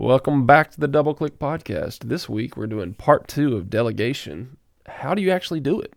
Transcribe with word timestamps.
Welcome 0.00 0.46
back 0.46 0.70
to 0.70 0.80
the 0.80 0.88
Double 0.88 1.12
Click 1.12 1.38
Podcast. 1.38 2.08
This 2.08 2.26
week 2.26 2.56
we're 2.56 2.66
doing 2.66 2.94
part 2.94 3.28
two 3.28 3.54
of 3.54 3.68
delegation. 3.68 4.56
How 4.86 5.12
do 5.12 5.20
you 5.20 5.30
actually 5.30 5.60
do 5.60 5.78
it? 5.78 5.92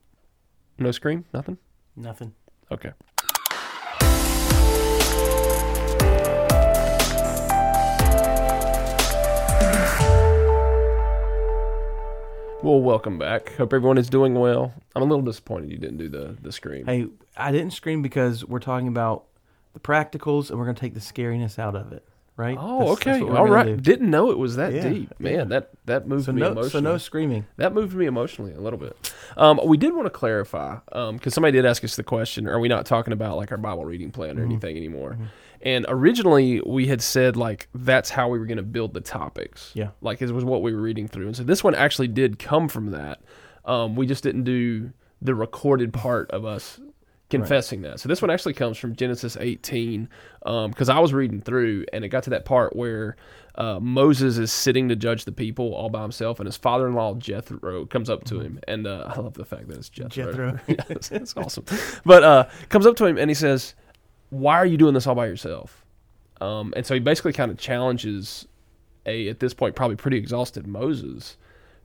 No 0.77 0.91
scream? 0.91 1.23
Nothing? 1.33 1.57
Nothing. 1.95 2.33
Okay. 2.69 2.91
Well, 12.61 12.81
welcome 12.81 13.17
back. 13.17 13.55
Hope 13.55 13.71
everyone 13.71 13.97
is 13.97 14.09
doing 14.09 14.33
well. 14.33 14.73
I'm 14.97 15.03
a 15.03 15.05
little 15.05 15.23
disappointed 15.23 15.71
you 15.71 15.77
didn't 15.77 15.99
do 15.99 16.09
the, 16.09 16.35
the 16.41 16.51
scream. 16.51 16.85
Hey, 16.85 17.07
I 17.37 17.53
didn't 17.53 17.71
scream 17.71 18.01
because 18.01 18.43
we're 18.43 18.59
talking 18.59 18.89
about 18.89 19.27
the 19.73 19.79
practicals 19.79 20.49
and 20.49 20.59
we're 20.59 20.65
going 20.65 20.75
to 20.75 20.81
take 20.81 20.93
the 20.93 20.99
scariness 20.99 21.57
out 21.57 21.77
of 21.77 21.93
it, 21.93 22.05
right? 22.37 22.57
Oh, 22.59 22.79
That's- 22.79 22.91
okay. 22.93 23.19
that's 23.19 23.37
All 23.37 23.47
right. 23.47 23.65
do. 23.67 23.77
Didn't 23.77 24.09
know 24.09 24.31
it 24.31 24.37
was 24.37 24.55
that 24.55 24.73
Yeah, 24.73 24.89
deep. 24.89 25.19
Man, 25.19 25.33
yeah. 25.33 25.43
that 25.45 25.69
that 25.85 26.07
moved 26.07 26.25
So 26.25 26.31
me 26.33 26.41
no, 26.41 26.47
emotionally. 26.51 26.69
so 26.69 26.79
no 26.79 26.97
screaming. 26.97 27.45
That 27.57 27.73
moved 27.73 27.93
me 27.95 28.05
emotionally 28.05 28.53
a 28.53 28.59
little 28.61 28.79
bit. 28.79 29.13
Um, 29.37 29.59
we 29.65 29.77
did 29.77 29.93
want 29.93 30.05
to 30.07 30.09
clarify 30.09 30.77
because 31.11 31.33
somebody 31.33 31.51
did 31.57 31.65
ask 31.65 31.83
us 31.83 31.95
the 31.95 32.03
question: 32.03 32.47
Are 32.47 32.59
we 32.59 32.67
not 32.67 32.85
talking 32.85 33.13
about 33.13 33.37
like 33.37 33.51
our 33.51 33.57
Bible 33.57 33.85
reading 33.85 34.11
plan 34.11 34.37
or 34.37 34.41
Mm-hmm. 34.41 34.51
anything 34.51 34.77
anymore? 34.77 35.17
And 35.61 35.85
originally 35.87 36.61
we 36.65 36.87
had 36.87 37.01
said 37.01 37.37
like 37.37 37.69
that's 37.73 38.09
how 38.09 38.27
we 38.29 38.37
were 38.37 38.45
going 38.45 38.57
to 38.57 38.63
build 38.63 38.93
the 38.93 38.99
topics. 39.01 39.71
Yeah. 39.73 39.89
like 40.01 40.21
it 40.21 40.29
was 40.31 40.43
what 40.43 40.61
we 40.61 40.73
were 40.73 40.81
reading 40.81 41.07
through, 41.07 41.27
and 41.27 41.35
so 41.35 41.43
this 41.43 41.63
one 41.63 41.73
actually 41.75 42.09
did 42.09 42.37
come 42.39 42.67
from 42.67 42.91
that. 42.91 43.21
Um, 43.65 43.95
we 43.95 44.05
just 44.05 44.23
didn't 44.23 44.43
do 44.43 44.91
the 45.21 45.33
recorded 45.33 45.93
part 45.93 46.29
of 46.31 46.43
us 46.43 46.81
confessing 47.39 47.81
that. 47.81 47.99
So 47.99 48.09
this 48.09 48.21
one 48.21 48.31
actually 48.31 48.53
comes 48.53 48.77
from 48.77 48.95
Genesis 48.95 49.37
18 49.39 50.09
because 50.41 50.89
I 50.89 50.99
was 50.99 51.13
reading 51.13 51.41
through 51.41 51.85
and 51.93 52.03
it 52.03 52.09
got 52.09 52.23
to 52.23 52.29
that 52.31 52.45
part 52.45 52.75
where 52.75 53.15
uh, 53.55 53.79
Moses 53.79 54.37
is 54.37 54.51
sitting 54.51 54.89
to 54.89 54.95
judge 54.95 55.25
the 55.25 55.31
people 55.31 55.73
all 55.73 55.89
by 55.89 56.01
himself, 56.01 56.39
and 56.39 56.47
his 56.47 56.57
father-in-law 56.57 57.15
Jethro 57.15 57.85
comes 57.85 58.09
up 58.09 58.23
to 58.25 58.39
him, 58.39 58.59
and 58.67 58.87
uh, 58.87 59.13
I 59.15 59.19
love 59.19 59.35
the 59.35 59.45
fact 59.45 59.67
that 59.67 59.77
it's 59.77 59.89
Jethro. 59.89 60.25
Jethro. 60.25 60.59
yeah, 60.67 60.83
that's, 60.87 61.09
that's 61.09 61.37
awesome. 61.37 61.65
But 62.03 62.23
uh, 62.23 62.49
comes 62.69 62.87
up 62.87 62.95
to 62.97 63.05
him 63.05 63.17
and 63.17 63.29
he 63.29 63.35
says, 63.35 63.75
"Why 64.29 64.55
are 64.55 64.65
you 64.65 64.77
doing 64.77 64.95
this 64.95 65.05
all 65.05 65.15
by 65.15 65.27
yourself?" 65.27 65.85
Um, 66.41 66.73
and 66.75 66.85
so 66.85 66.95
he 66.95 66.99
basically 66.99 67.33
kind 67.33 67.51
of 67.51 67.57
challenges 67.57 68.47
a 69.05 69.29
at 69.29 69.39
this 69.39 69.53
point 69.53 69.75
probably 69.75 69.97
pretty 69.97 70.17
exhausted 70.17 70.65
Moses 70.65 71.37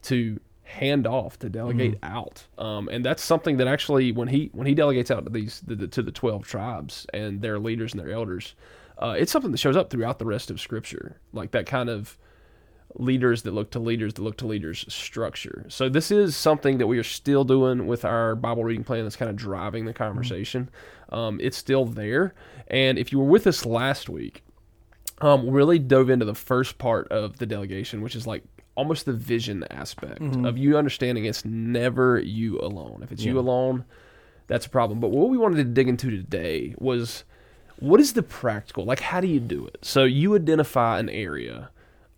to 0.03 0.41
hand 0.69 1.07
off 1.07 1.39
to 1.39 1.49
delegate 1.49 1.99
out. 2.03 2.47
Um, 2.59 2.89
and 2.89 3.03
that's 3.05 3.25
something 3.25 3.57
that 3.57 3.67
actually 3.67 4.13
when 4.13 4.29
he 4.29 4.51
when 4.53 4.67
he 4.67 4.75
delegates 4.75 5.11
out 5.11 5.25
to 5.25 5.31
these 5.31 5.61
the, 5.67 5.75
the, 5.75 5.89
to 5.89 6.03
the 6.03 6.13
twelve 6.13 6.47
tribes 6.47 7.07
and 7.15 7.41
their 7.41 7.59
leaders 7.59 7.95
and 7.95 8.01
their 8.01 8.13
elders, 8.13 8.55
uh, 8.99 9.15
it's 9.19 9.33
something 9.33 9.51
that 9.51 9.59
shows 9.59 9.77
up 9.77 9.91
throughout 9.91 10.19
the 10.19 10.27
rest 10.27 10.51
of 10.51 10.61
Scripture, 10.61 11.17
like 11.33 11.53
that 11.53 11.67
kind 11.67 11.89
of 11.89 12.19
leaders 12.95 13.43
that 13.43 13.55
look 13.55 13.71
to 13.71 13.79
leaders 13.79 14.15
that 14.15 14.23
look 14.23 14.37
to 14.39 14.47
leaders 14.47 14.85
structure. 14.89 15.65
So 15.69 15.89
this 15.89 16.11
is 16.11 16.37
something 16.37 16.79
that 16.79 16.87
we 16.87 16.99
are 16.99 17.05
still 17.05 17.45
doing 17.45 17.87
with 17.87 18.05
our 18.05 18.35
Bible 18.35 18.65
reading 18.65 18.85
plan 18.85 19.05
that's 19.05 19.17
kind 19.17 19.31
of 19.31 19.37
driving 19.37 19.85
the 19.85 19.93
conversation. 19.93 20.69
Um, 21.11 21.39
it's 21.41 21.57
still 21.57 21.85
there. 21.85 22.35
And 22.69 22.99
if 22.99 23.13
you 23.13 23.19
were 23.19 23.27
with 23.27 23.47
us 23.47 23.65
last 23.65 24.09
week, 24.09 24.43
um, 25.21 25.51
really 25.51 25.79
dove 25.79 26.11
into 26.11 26.25
the 26.25 26.35
first 26.35 26.79
part 26.79 27.09
of 27.09 27.39
the 27.39 27.47
delegation, 27.47 28.03
which 28.03 28.17
is 28.17 28.27
like 28.27 28.43
almost 28.79 29.07
the 29.07 29.12
vision 29.12 29.65
aspect 29.71 30.21
mm-hmm. 30.21 30.45
of 30.45 30.57
you 30.57 30.79
understanding 30.79 31.25
it's 31.25 31.45
never 31.45 32.21
you 32.21 32.61
alone. 32.61 33.01
If 33.03 33.11
it's 33.11 33.25
you 33.25 33.37
alone, 33.41 33.84
that's 34.47 34.67
a 34.67 34.71
problem. 34.71 35.01
But 35.01 35.11
what 35.11 35.29
we 35.29 35.37
wanted 35.37 35.57
to 35.57 35.65
dig 35.65 35.89
into 35.89 36.11
today 36.11 36.77
was 36.79 37.25
what 37.81 37.99
is 37.99 38.12
the 38.12 38.23
practical 38.23 38.84
like 38.84 39.01
how 39.01 39.21
do 39.21 39.27
you 39.27 39.41
do 39.41 39.67
it? 39.67 39.79
So 39.83 40.05
you 40.05 40.37
identify 40.37 41.01
an 41.01 41.09
area 41.09 41.71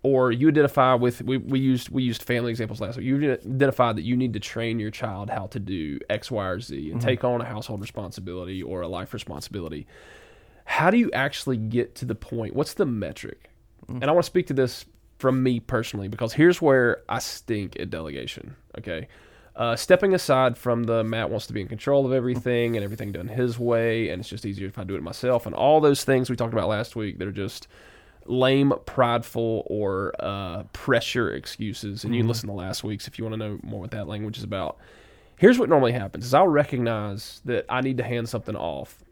or 0.02 0.32
you 0.32 0.48
identify 0.48 0.92
with 0.92 1.22
we, 1.22 1.38
we 1.38 1.58
used 1.58 1.88
we 1.88 2.02
used 2.02 2.22
family 2.22 2.50
examples 2.50 2.78
last 2.78 2.98
week. 2.98 3.06
You 3.06 3.32
identify 3.32 3.94
that 3.94 4.02
you 4.02 4.14
need 4.14 4.34
to 4.34 4.40
train 4.40 4.78
your 4.78 4.90
child 4.90 5.30
how 5.30 5.46
to 5.46 5.58
do 5.58 5.98
x 6.10 6.30
y 6.30 6.46
or 6.46 6.60
z 6.60 6.90
and 6.90 7.00
mm-hmm. 7.00 7.08
take 7.08 7.24
on 7.24 7.40
a 7.40 7.46
household 7.46 7.80
responsibility 7.80 8.62
or 8.62 8.82
a 8.82 8.88
life 8.88 9.14
responsibility. 9.14 9.86
How 10.66 10.90
do 10.90 10.98
you 10.98 11.10
actually 11.12 11.56
get 11.56 11.94
to 11.96 12.04
the 12.04 12.14
point 12.14 12.54
what's 12.54 12.74
the 12.74 12.86
metric? 12.86 13.48
Mm. 13.88 14.02
And 14.02 14.04
i 14.04 14.12
want 14.12 14.24
to 14.24 14.30
speak 14.30 14.46
to 14.48 14.54
this 14.54 14.84
from 15.20 15.42
me 15.42 15.60
personally 15.60 16.08
because 16.08 16.32
here's 16.32 16.60
where 16.60 17.02
i 17.08 17.18
stink 17.18 17.78
at 17.78 17.90
delegation 17.90 18.56
okay 18.78 19.06
uh, 19.56 19.76
stepping 19.76 20.14
aside 20.14 20.56
from 20.56 20.84
the 20.84 21.04
Matt 21.04 21.28
wants 21.28 21.46
to 21.48 21.52
be 21.52 21.60
in 21.60 21.68
control 21.68 22.06
of 22.06 22.12
everything 22.12 22.76
and 22.76 22.84
everything 22.84 23.12
done 23.12 23.28
his 23.28 23.58
way, 23.58 24.08
and 24.08 24.20
it's 24.20 24.28
just 24.28 24.46
easier 24.46 24.68
if 24.68 24.78
I 24.78 24.84
do 24.84 24.94
it 24.94 25.02
myself, 25.02 25.44
and 25.44 25.54
all 25.54 25.80
those 25.80 26.02
things 26.04 26.30
we 26.30 26.36
talked 26.36 26.54
about 26.54 26.68
last 26.68 26.96
week 26.96 27.18
that 27.18 27.28
are 27.28 27.32
just 27.32 27.68
lame, 28.26 28.72
prideful, 28.86 29.64
or 29.66 30.14
uh, 30.18 30.62
pressure 30.72 31.30
excuses. 31.30 32.04
And 32.04 32.14
you 32.14 32.22
can 32.22 32.28
listen 32.28 32.48
to 32.48 32.54
last 32.54 32.84
week's 32.84 33.08
if 33.08 33.18
you 33.18 33.24
want 33.24 33.34
to 33.34 33.36
know 33.38 33.58
more 33.62 33.80
what 33.80 33.90
that 33.90 34.08
language 34.08 34.38
is 34.38 34.44
about. 34.44 34.78
Here's 35.36 35.58
what 35.58 35.68
normally 35.68 35.92
happens: 35.92 36.24
is 36.24 36.32
I'll 36.32 36.48
recognize 36.48 37.42
that 37.44 37.66
I 37.68 37.80
need 37.80 37.96
to 37.98 38.04
hand 38.04 38.28
something 38.28 38.56
off 38.56 39.02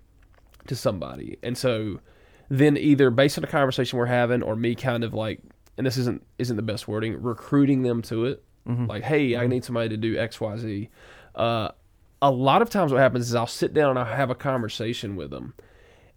to 0.67 0.77
somebody, 0.77 1.37
and 1.43 1.59
so 1.59 2.01
then 2.49 2.77
either 2.79 3.11
based 3.11 3.37
on 3.37 3.43
the 3.43 3.49
conversation 3.49 3.99
we're 3.99 4.07
having, 4.07 4.43
or 4.43 4.57
me 4.57 4.75
kind 4.75 5.05
of 5.05 5.13
like, 5.13 5.41
and 5.79 5.87
this 5.87 5.97
isn't 5.97 6.23
isn't 6.39 6.57
the 6.57 6.63
best 6.63 6.87
wording, 6.87 7.23
recruiting 7.23 7.83
them 7.83 8.03
to 8.03 8.27
it. 8.27 8.45
Like, 8.87 9.05
hey, 9.05 9.35
I 9.37 9.47
need 9.47 9.65
somebody 9.65 9.89
to 9.89 9.97
do 9.97 10.19
X, 10.19 10.41
Y, 10.41 10.57
Z. 10.59 10.89
Uh, 11.35 11.69
a 12.21 12.31
lot 12.31 12.61
of 12.61 12.69
times, 12.69 12.93
what 12.93 13.01
happens 13.01 13.29
is 13.29 13.35
I'll 13.35 13.47
sit 13.47 13.73
down 13.73 13.91
and 13.91 13.99
I'll 13.99 14.05
have 14.17 14.29
a 14.29 14.35
conversation 14.35 15.17
with 15.17 15.31
them, 15.31 15.55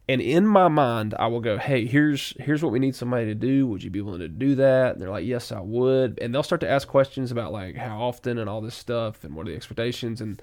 and 0.09 0.19
in 0.19 0.45
my 0.45 0.67
mind, 0.67 1.13
I 1.17 1.27
will 1.27 1.39
go, 1.39 1.57
hey, 1.57 1.85
here's 1.85 2.33
here's 2.39 2.61
what 2.61 2.73
we 2.73 2.79
need 2.79 2.95
somebody 2.95 3.25
to 3.27 3.35
do. 3.35 3.67
Would 3.67 3.83
you 3.83 3.89
be 3.89 4.01
willing 4.01 4.19
to 4.19 4.27
do 4.27 4.55
that? 4.55 4.93
And 4.93 5.01
they're 5.01 5.09
like, 5.09 5.25
yes, 5.25 5.51
I 5.53 5.61
would. 5.61 6.19
And 6.19 6.33
they'll 6.35 6.43
start 6.43 6.59
to 6.61 6.69
ask 6.69 6.87
questions 6.87 7.31
about 7.31 7.53
like 7.53 7.75
how 7.77 8.01
often 8.01 8.37
and 8.37 8.49
all 8.49 8.59
this 8.59 8.75
stuff 8.75 9.23
and 9.23 9.35
what 9.35 9.47
are 9.47 9.51
the 9.51 9.55
expectations 9.55 10.19
and 10.19 10.41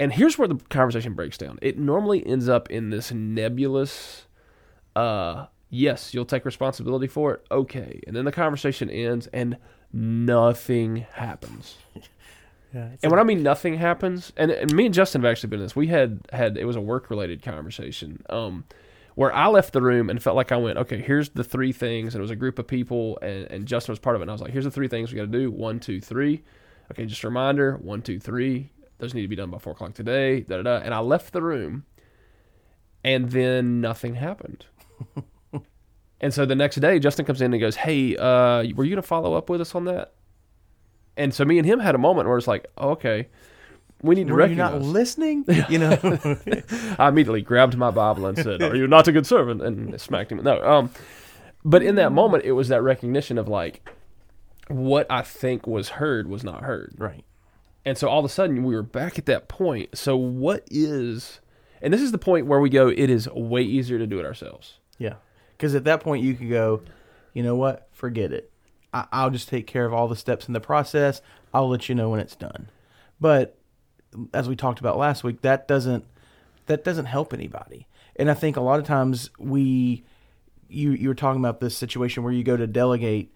and 0.00 0.12
here's 0.12 0.36
where 0.38 0.46
the 0.48 0.56
conversation 0.68 1.14
breaks 1.14 1.38
down. 1.38 1.58
It 1.62 1.78
normally 1.78 2.26
ends 2.26 2.48
up 2.48 2.70
in 2.70 2.90
this 2.90 3.10
nebulous 3.12 4.26
uh 4.94 5.46
yes 5.70 6.14
you'll 6.14 6.24
take 6.24 6.44
responsibility 6.44 7.06
for 7.06 7.34
it. 7.34 7.46
Okay. 7.50 8.00
And 8.06 8.16
then 8.16 8.24
the 8.24 8.32
conversation 8.32 8.88
ends 8.90 9.26
and 9.28 9.56
nothing 9.92 11.06
happens. 11.12 11.76
Yeah, 12.74 12.90
and 13.02 13.10
when 13.10 13.18
i 13.18 13.22
mean 13.24 13.42
nothing 13.42 13.78
happens 13.78 14.30
and, 14.36 14.50
and 14.50 14.70
me 14.74 14.84
and 14.84 14.94
justin 14.94 15.22
have 15.22 15.30
actually 15.30 15.48
been 15.48 15.60
in 15.60 15.64
this. 15.64 15.74
We 15.74 15.86
had 15.86 16.20
had 16.30 16.58
it 16.58 16.66
was 16.66 16.76
a 16.76 16.82
work 16.82 17.08
related 17.08 17.40
conversation 17.40 18.22
um 18.28 18.64
where 19.14 19.34
i 19.34 19.46
left 19.46 19.72
the 19.72 19.80
room 19.80 20.10
and 20.10 20.22
felt 20.22 20.36
like 20.36 20.52
i 20.52 20.56
went 20.58 20.76
okay 20.76 21.00
here's 21.00 21.30
the 21.30 21.42
three 21.44 21.72
things. 21.72 22.14
And 22.14 22.20
it 22.20 22.22
was 22.22 22.30
a 22.30 22.36
group 22.36 22.58
of 22.58 22.66
people 22.66 23.18
and, 23.22 23.44
and 23.50 23.66
justin 23.66 23.92
was 23.92 23.98
part 23.98 24.16
of 24.16 24.20
it 24.20 24.24
and 24.24 24.30
i 24.30 24.34
was 24.34 24.42
like 24.42 24.50
here's 24.50 24.66
the 24.66 24.70
three 24.70 24.86
things 24.86 25.10
we 25.10 25.16
got 25.16 25.32
to 25.32 25.38
do. 25.38 25.50
One 25.50 25.80
two 25.80 25.98
three. 25.98 26.42
Okay 26.92 27.06
just 27.06 27.24
a 27.24 27.28
reminder. 27.28 27.78
One 27.78 28.02
two 28.02 28.20
three. 28.20 28.70
Those 28.98 29.14
need 29.14 29.22
to 29.22 29.28
be 29.28 29.36
done 29.36 29.50
by 29.50 29.56
four 29.56 29.72
o'clock 29.72 29.94
today 29.94 30.40
da, 30.40 30.56
da, 30.58 30.62
da. 30.64 30.76
and 30.84 30.92
i 30.92 30.98
left 30.98 31.32
the 31.32 31.40
room 31.40 31.86
and 33.02 33.30
then 33.30 33.80
nothing 33.80 34.16
happened 34.16 34.66
and 36.20 36.32
so 36.34 36.44
the 36.44 36.54
next 36.54 36.76
day, 36.76 36.98
Justin 36.98 37.24
comes 37.24 37.40
in 37.40 37.52
and 37.52 37.60
goes, 37.60 37.76
"Hey, 37.76 38.16
uh, 38.16 38.64
were 38.74 38.84
you 38.84 38.90
gonna 38.90 39.02
follow 39.02 39.34
up 39.34 39.48
with 39.50 39.60
us 39.60 39.74
on 39.74 39.84
that?" 39.84 40.12
And 41.16 41.34
so 41.34 41.44
me 41.44 41.58
and 41.58 41.66
him 41.66 41.80
had 41.80 41.94
a 41.94 41.98
moment 41.98 42.28
where 42.28 42.38
it's 42.38 42.46
like, 42.46 42.66
oh, 42.76 42.90
"Okay, 42.90 43.28
we 44.02 44.14
need 44.14 44.28
to 44.28 44.34
Were 44.34 44.46
you 44.46 44.54
not 44.54 44.80
listening? 44.80 45.44
You 45.68 45.78
know, 45.78 45.98
I 46.98 47.08
immediately 47.08 47.42
grabbed 47.42 47.76
my 47.76 47.90
Bible 47.90 48.26
and 48.26 48.38
said, 48.38 48.62
"Are 48.62 48.76
you 48.76 48.86
not 48.86 49.08
a 49.08 49.12
good 49.12 49.26
servant?" 49.26 49.62
and 49.62 50.00
smacked 50.00 50.32
him. 50.32 50.42
No, 50.42 50.62
um, 50.62 50.90
but 51.64 51.82
in 51.82 51.96
that 51.96 52.12
moment, 52.12 52.44
it 52.44 52.52
was 52.52 52.68
that 52.68 52.82
recognition 52.82 53.38
of 53.38 53.48
like 53.48 53.88
what 54.68 55.06
I 55.10 55.22
think 55.22 55.66
was 55.66 55.88
heard 55.90 56.28
was 56.28 56.44
not 56.44 56.62
heard. 56.62 56.94
right? 56.98 57.24
And 57.84 57.96
so 57.96 58.08
all 58.08 58.18
of 58.18 58.24
a 58.24 58.28
sudden 58.28 58.64
we 58.64 58.74
were 58.74 58.82
back 58.82 59.18
at 59.18 59.26
that 59.26 59.48
point. 59.48 59.96
So 59.96 60.16
what 60.16 60.64
is 60.70 61.40
and 61.80 61.92
this 61.92 62.02
is 62.02 62.12
the 62.12 62.18
point 62.18 62.46
where 62.46 62.60
we 62.60 62.68
go, 62.70 62.88
it 62.88 63.08
is 63.10 63.28
way 63.30 63.62
easier 63.62 63.98
to 63.98 64.06
do 64.06 64.18
it 64.18 64.26
ourselves. 64.26 64.78
Yeah, 64.98 65.14
because 65.58 65.74
at 65.74 65.84
that 65.84 66.00
point 66.00 66.22
you 66.22 66.34
could 66.34 66.48
go, 66.48 66.80
you 67.34 67.42
know 67.42 67.56
what? 67.56 67.88
Forget 67.92 68.32
it. 68.32 68.50
I- 68.94 69.06
I'll 69.12 69.30
just 69.30 69.48
take 69.48 69.66
care 69.66 69.84
of 69.84 69.92
all 69.92 70.08
the 70.08 70.16
steps 70.16 70.46
in 70.46 70.54
the 70.54 70.60
process. 70.60 71.20
I'll 71.52 71.68
let 71.68 71.88
you 71.88 71.94
know 71.94 72.08
when 72.08 72.20
it's 72.20 72.36
done. 72.36 72.70
But 73.20 73.58
as 74.32 74.48
we 74.48 74.56
talked 74.56 74.80
about 74.80 74.96
last 74.96 75.24
week, 75.24 75.42
that 75.42 75.68
doesn't 75.68 76.04
that 76.66 76.84
doesn't 76.84 77.06
help 77.06 77.34
anybody. 77.34 77.86
And 78.16 78.30
I 78.30 78.34
think 78.34 78.56
a 78.56 78.60
lot 78.60 78.78
of 78.78 78.86
times 78.86 79.30
we 79.38 80.04
you 80.68 80.92
you 80.92 81.08
were 81.08 81.14
talking 81.14 81.40
about 81.40 81.60
this 81.60 81.76
situation 81.76 82.22
where 82.22 82.32
you 82.32 82.44
go 82.44 82.56
to 82.56 82.66
delegate. 82.66 83.32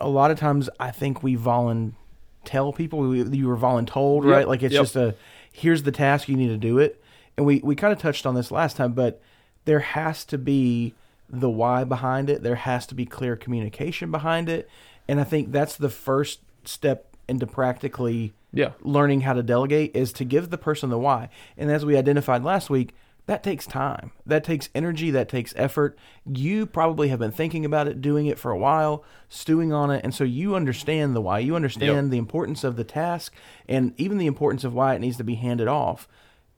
A 0.00 0.08
lot 0.08 0.30
of 0.30 0.38
times 0.38 0.68
I 0.80 0.90
think 0.90 1.22
we 1.22 1.34
volunteer 1.36 1.98
tell 2.44 2.72
people. 2.72 3.14
You 3.16 3.48
were 3.48 3.56
voluntold, 3.56 4.24
Yep, 4.24 4.32
right? 4.32 4.48
Like 4.48 4.62
it's 4.62 4.74
yep. 4.74 4.82
just 4.82 4.96
a 4.96 5.14
here's 5.52 5.82
the 5.82 5.92
task 5.92 6.28
you 6.28 6.36
need 6.36 6.48
to 6.48 6.56
do 6.56 6.78
it. 6.78 7.02
And 7.36 7.46
we 7.46 7.60
we 7.64 7.74
kind 7.74 7.92
of 7.92 7.98
touched 7.98 8.26
on 8.26 8.34
this 8.34 8.50
last 8.50 8.76
time, 8.76 8.92
but 8.92 9.20
there 9.64 9.80
has 9.80 10.24
to 10.26 10.38
be 10.38 10.94
the 11.28 11.50
why 11.50 11.84
behind 11.84 12.28
it. 12.30 12.42
There 12.42 12.54
has 12.56 12.86
to 12.88 12.94
be 12.94 13.06
clear 13.06 13.34
communication 13.36 14.10
behind 14.10 14.48
it. 14.48 14.68
And 15.08 15.20
I 15.20 15.24
think 15.24 15.52
that's 15.52 15.76
the 15.76 15.88
first 15.90 16.40
step 16.64 17.16
into 17.28 17.46
practically 17.46 18.34
Yeah. 18.52 18.72
learning 18.82 19.22
how 19.22 19.32
to 19.32 19.42
delegate 19.42 19.96
is 19.96 20.12
to 20.14 20.24
give 20.24 20.50
the 20.50 20.58
person 20.58 20.90
the 20.90 20.98
why. 20.98 21.28
And 21.56 21.70
as 21.70 21.84
we 21.84 21.96
identified 21.96 22.44
last 22.44 22.68
week, 22.70 22.94
that 23.26 23.42
takes 23.42 23.66
time. 23.66 24.10
That 24.26 24.44
takes 24.44 24.68
energy. 24.74 25.10
That 25.10 25.30
takes 25.30 25.54
effort. 25.56 25.98
You 26.26 26.66
probably 26.66 27.08
have 27.08 27.18
been 27.18 27.30
thinking 27.32 27.64
about 27.64 27.88
it, 27.88 28.02
doing 28.02 28.26
it 28.26 28.38
for 28.38 28.50
a 28.50 28.58
while, 28.58 29.02
stewing 29.30 29.72
on 29.72 29.90
it. 29.90 30.04
And 30.04 30.14
so 30.14 30.24
you 30.24 30.54
understand 30.54 31.16
the 31.16 31.22
why. 31.22 31.38
You 31.38 31.56
understand 31.56 32.08
Yep. 32.08 32.10
the 32.10 32.18
importance 32.18 32.64
of 32.64 32.76
the 32.76 32.84
task 32.84 33.34
and 33.66 33.94
even 33.96 34.18
the 34.18 34.26
importance 34.26 34.62
of 34.62 34.74
why 34.74 34.94
it 34.94 35.00
needs 35.00 35.16
to 35.16 35.24
be 35.24 35.36
handed 35.36 35.68
off. 35.68 36.06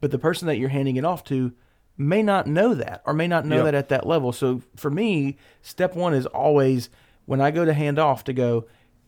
But 0.00 0.10
the 0.10 0.18
person 0.18 0.48
that 0.48 0.58
you're 0.58 0.70
handing 0.70 0.96
it 0.96 1.04
off 1.04 1.22
to 1.24 1.52
may 1.98 2.22
not 2.22 2.46
know 2.46 2.74
that 2.74 3.02
or 3.06 3.12
may 3.14 3.26
not 3.26 3.44
know 3.46 3.56
Yep. 3.56 3.64
that 3.64 3.74
at 3.74 3.88
that 3.88 4.06
level. 4.06 4.32
So 4.32 4.62
for 4.76 4.90
me, 4.90 5.36
step 5.62 5.94
one 5.96 6.14
is 6.14 6.26
always 6.26 6.90
when 7.24 7.40
I 7.40 7.50
go 7.50 7.64
to 7.64 7.72
hand 7.72 7.98
off 7.98 8.24
to 8.24 8.32
go, 8.32 8.66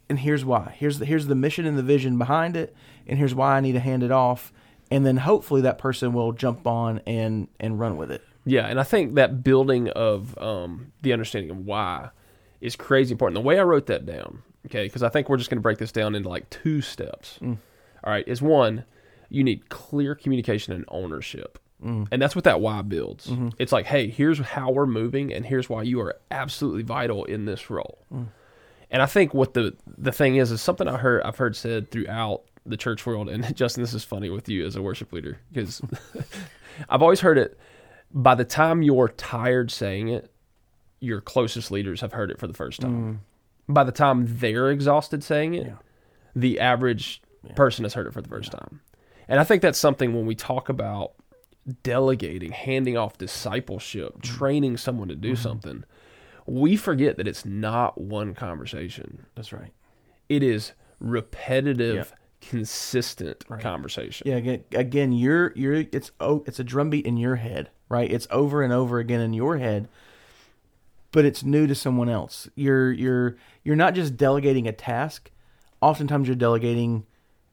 and 0.09 0.19
here's 0.19 0.45
why. 0.45 0.75
Here's 0.79 0.99
the, 0.99 1.05
here's 1.05 1.27
the 1.27 1.35
mission 1.35 1.67
and 1.67 1.77
the 1.79 1.83
vision 1.83 2.17
behind 2.19 2.57
it, 2.57 2.75
and 3.07 3.19
here's 3.19 3.35
why 3.35 3.57
I 3.57 3.61
need 3.61 3.73
to 3.73 3.81
hand 3.81 4.03
it 4.03 4.11
off. 4.11 4.53
And 4.91 5.05
then 5.05 5.19
hopefully 5.19 5.61
that 5.63 5.77
person 5.77 6.15
will 6.15 6.33
jump 6.33 6.67
on 6.67 7.01
and 7.07 7.49
and 7.61 7.79
run 7.79 7.97
with 7.99 8.11
it. 8.11 8.23
Yeah, 8.47 8.67
and 8.67 8.81
I 8.81 8.85
think 8.85 9.17
that 9.17 9.45
building 9.45 9.91
of 9.91 10.37
um, 10.39 10.93
the 11.03 11.13
understanding 11.13 11.51
of 11.51 11.59
why 11.67 12.09
is 12.63 12.75
crazy 12.75 13.13
important. 13.13 13.35
The 13.35 13.47
way 13.47 13.59
I 13.59 13.63
wrote 13.65 13.85
that 13.87 14.07
down, 14.07 14.43
okay, 14.67 14.85
because 14.87 15.03
I 15.03 15.11
think 15.11 15.29
we're 15.29 15.37
just 15.37 15.51
going 15.51 15.59
to 15.59 15.63
break 15.63 15.77
this 15.77 15.93
down 15.93 16.15
into 16.15 16.31
like 16.31 16.49
two 16.49 16.81
steps. 16.81 17.39
All 17.43 17.57
right, 18.07 18.27
is 18.27 18.41
one, 18.41 18.85
you 19.29 19.45
need 19.45 19.69
clear 19.69 20.15
communication 20.15 20.73
and 20.73 20.87
ownership. 20.89 21.59
Mm. 21.85 22.09
And 22.11 22.21
that's 22.21 22.35
what 22.35 22.45
that 22.45 22.61
why 22.61 22.83
builds. 22.83 23.29
Mm-hmm. 23.29 23.51
It's 23.59 23.73
like, 23.73 23.87
hey, 23.87 24.09
here's 24.11 24.39
how 24.41 24.71
we're 24.71 24.87
moving, 24.87 25.33
and 25.33 25.47
here's 25.47 25.69
why 25.69 25.83
you 25.83 26.01
are 26.01 26.17
absolutely 26.31 26.83
vital 26.83 27.25
in 27.25 27.45
this 27.45 27.71
role. 27.71 28.05
Mm. 28.13 28.27
And 28.91 29.03
I 29.03 29.07
think 29.07 29.33
what 29.35 29.55
the 29.55 29.77
the 29.87 30.13
thing 30.13 30.37
is 30.37 30.51
is 30.51 30.61
something 30.63 30.89
I 30.89 30.97
heard 30.97 31.23
I've 31.23 31.37
heard 31.37 31.55
said 31.55 31.91
throughout 31.91 32.43
the 32.67 32.77
church 32.77 33.05
world. 33.07 33.29
And 33.29 33.55
Justin, 33.57 33.83
this 33.83 33.95
is 33.95 34.03
funny 34.05 34.31
with 34.31 34.49
you 34.49 34.67
as 34.67 34.77
a 34.77 34.83
worship 34.83 35.13
leader 35.13 35.39
because 35.53 35.81
I've 36.89 37.03
always 37.03 37.21
heard 37.21 37.39
it. 37.39 37.59
By 38.13 38.35
the 38.35 38.45
time 38.45 38.83
you're 38.83 39.09
tired 39.11 39.71
saying 39.71 40.09
it, 40.09 40.33
your 41.01 41.21
closest 41.21 41.71
leaders 41.71 42.01
have 42.01 42.13
heard 42.13 42.31
it 42.31 42.39
for 42.39 42.47
the 42.47 42.55
first 42.55 42.81
time. 42.81 43.23
Mm. 43.69 43.75
By 43.75 43.85
the 43.85 43.93
time 43.93 44.25
they're 44.39 44.71
exhausted 44.71 45.23
saying 45.23 45.55
it, 45.55 45.67
Yeah. 45.67 45.75
the 46.35 46.59
average 46.59 47.23
person 47.55 47.85
has 47.85 47.93
heard 47.95 48.07
it 48.07 48.15
for 48.15 48.23
the 48.23 48.29
first 48.29 48.51
time. 48.51 48.81
And 49.29 49.39
I 49.39 49.45
think 49.45 49.61
that's 49.61 49.79
something 49.79 50.15
when 50.15 50.25
we 50.25 50.35
talk 50.35 50.71
about 50.71 51.13
delegating, 51.83 52.53
handing 52.53 52.97
off 52.97 53.19
discipleship, 53.19 54.15
mm-hmm. 54.15 54.37
training 54.39 54.77
someone 54.77 55.09
to 55.09 55.15
do 55.15 55.33
mm-hmm. 55.33 55.43
something, 55.43 55.85
we 56.47 56.77
forget 56.77 57.17
that 57.17 57.29
it's 57.29 57.45
not 57.45 58.01
one 58.01 58.35
conversation. 58.35 59.27
That's 59.35 59.53
right. 59.53 59.73
It 60.29 60.43
is 60.43 60.73
repetitive, 61.01 62.13
consistent 62.41 63.45
conversation. 63.61 64.29
Yeah. 64.29 64.37
Again, 64.37 64.65
again, 64.73 65.13
you're 65.13 65.53
you're 65.55 65.85
it's 65.93 66.11
oh 66.21 66.45
it's 66.47 66.59
a 66.59 66.65
drumbeat 66.65 67.07
in 67.07 67.17
your 67.17 67.37
head, 67.37 67.71
right? 67.89 68.11
It's 68.11 68.27
over 68.31 68.63
and 68.63 68.73
over 68.73 68.99
again 68.99 69.21
in 69.21 69.33
your 69.33 69.59
head, 69.59 69.89
but 71.13 71.25
it's 71.25 71.43
new 71.43 71.67
to 71.67 71.75
someone 71.75 72.09
else. 72.09 72.49
You're 72.55 72.93
you're 72.93 73.37
you're 73.63 73.77
not 73.77 73.95
just 73.95 74.17
delegating 74.17 74.67
a 74.67 74.73
task. 74.73 75.31
Oftentimes, 75.81 76.27
you're 76.27 76.35
delegating 76.35 77.07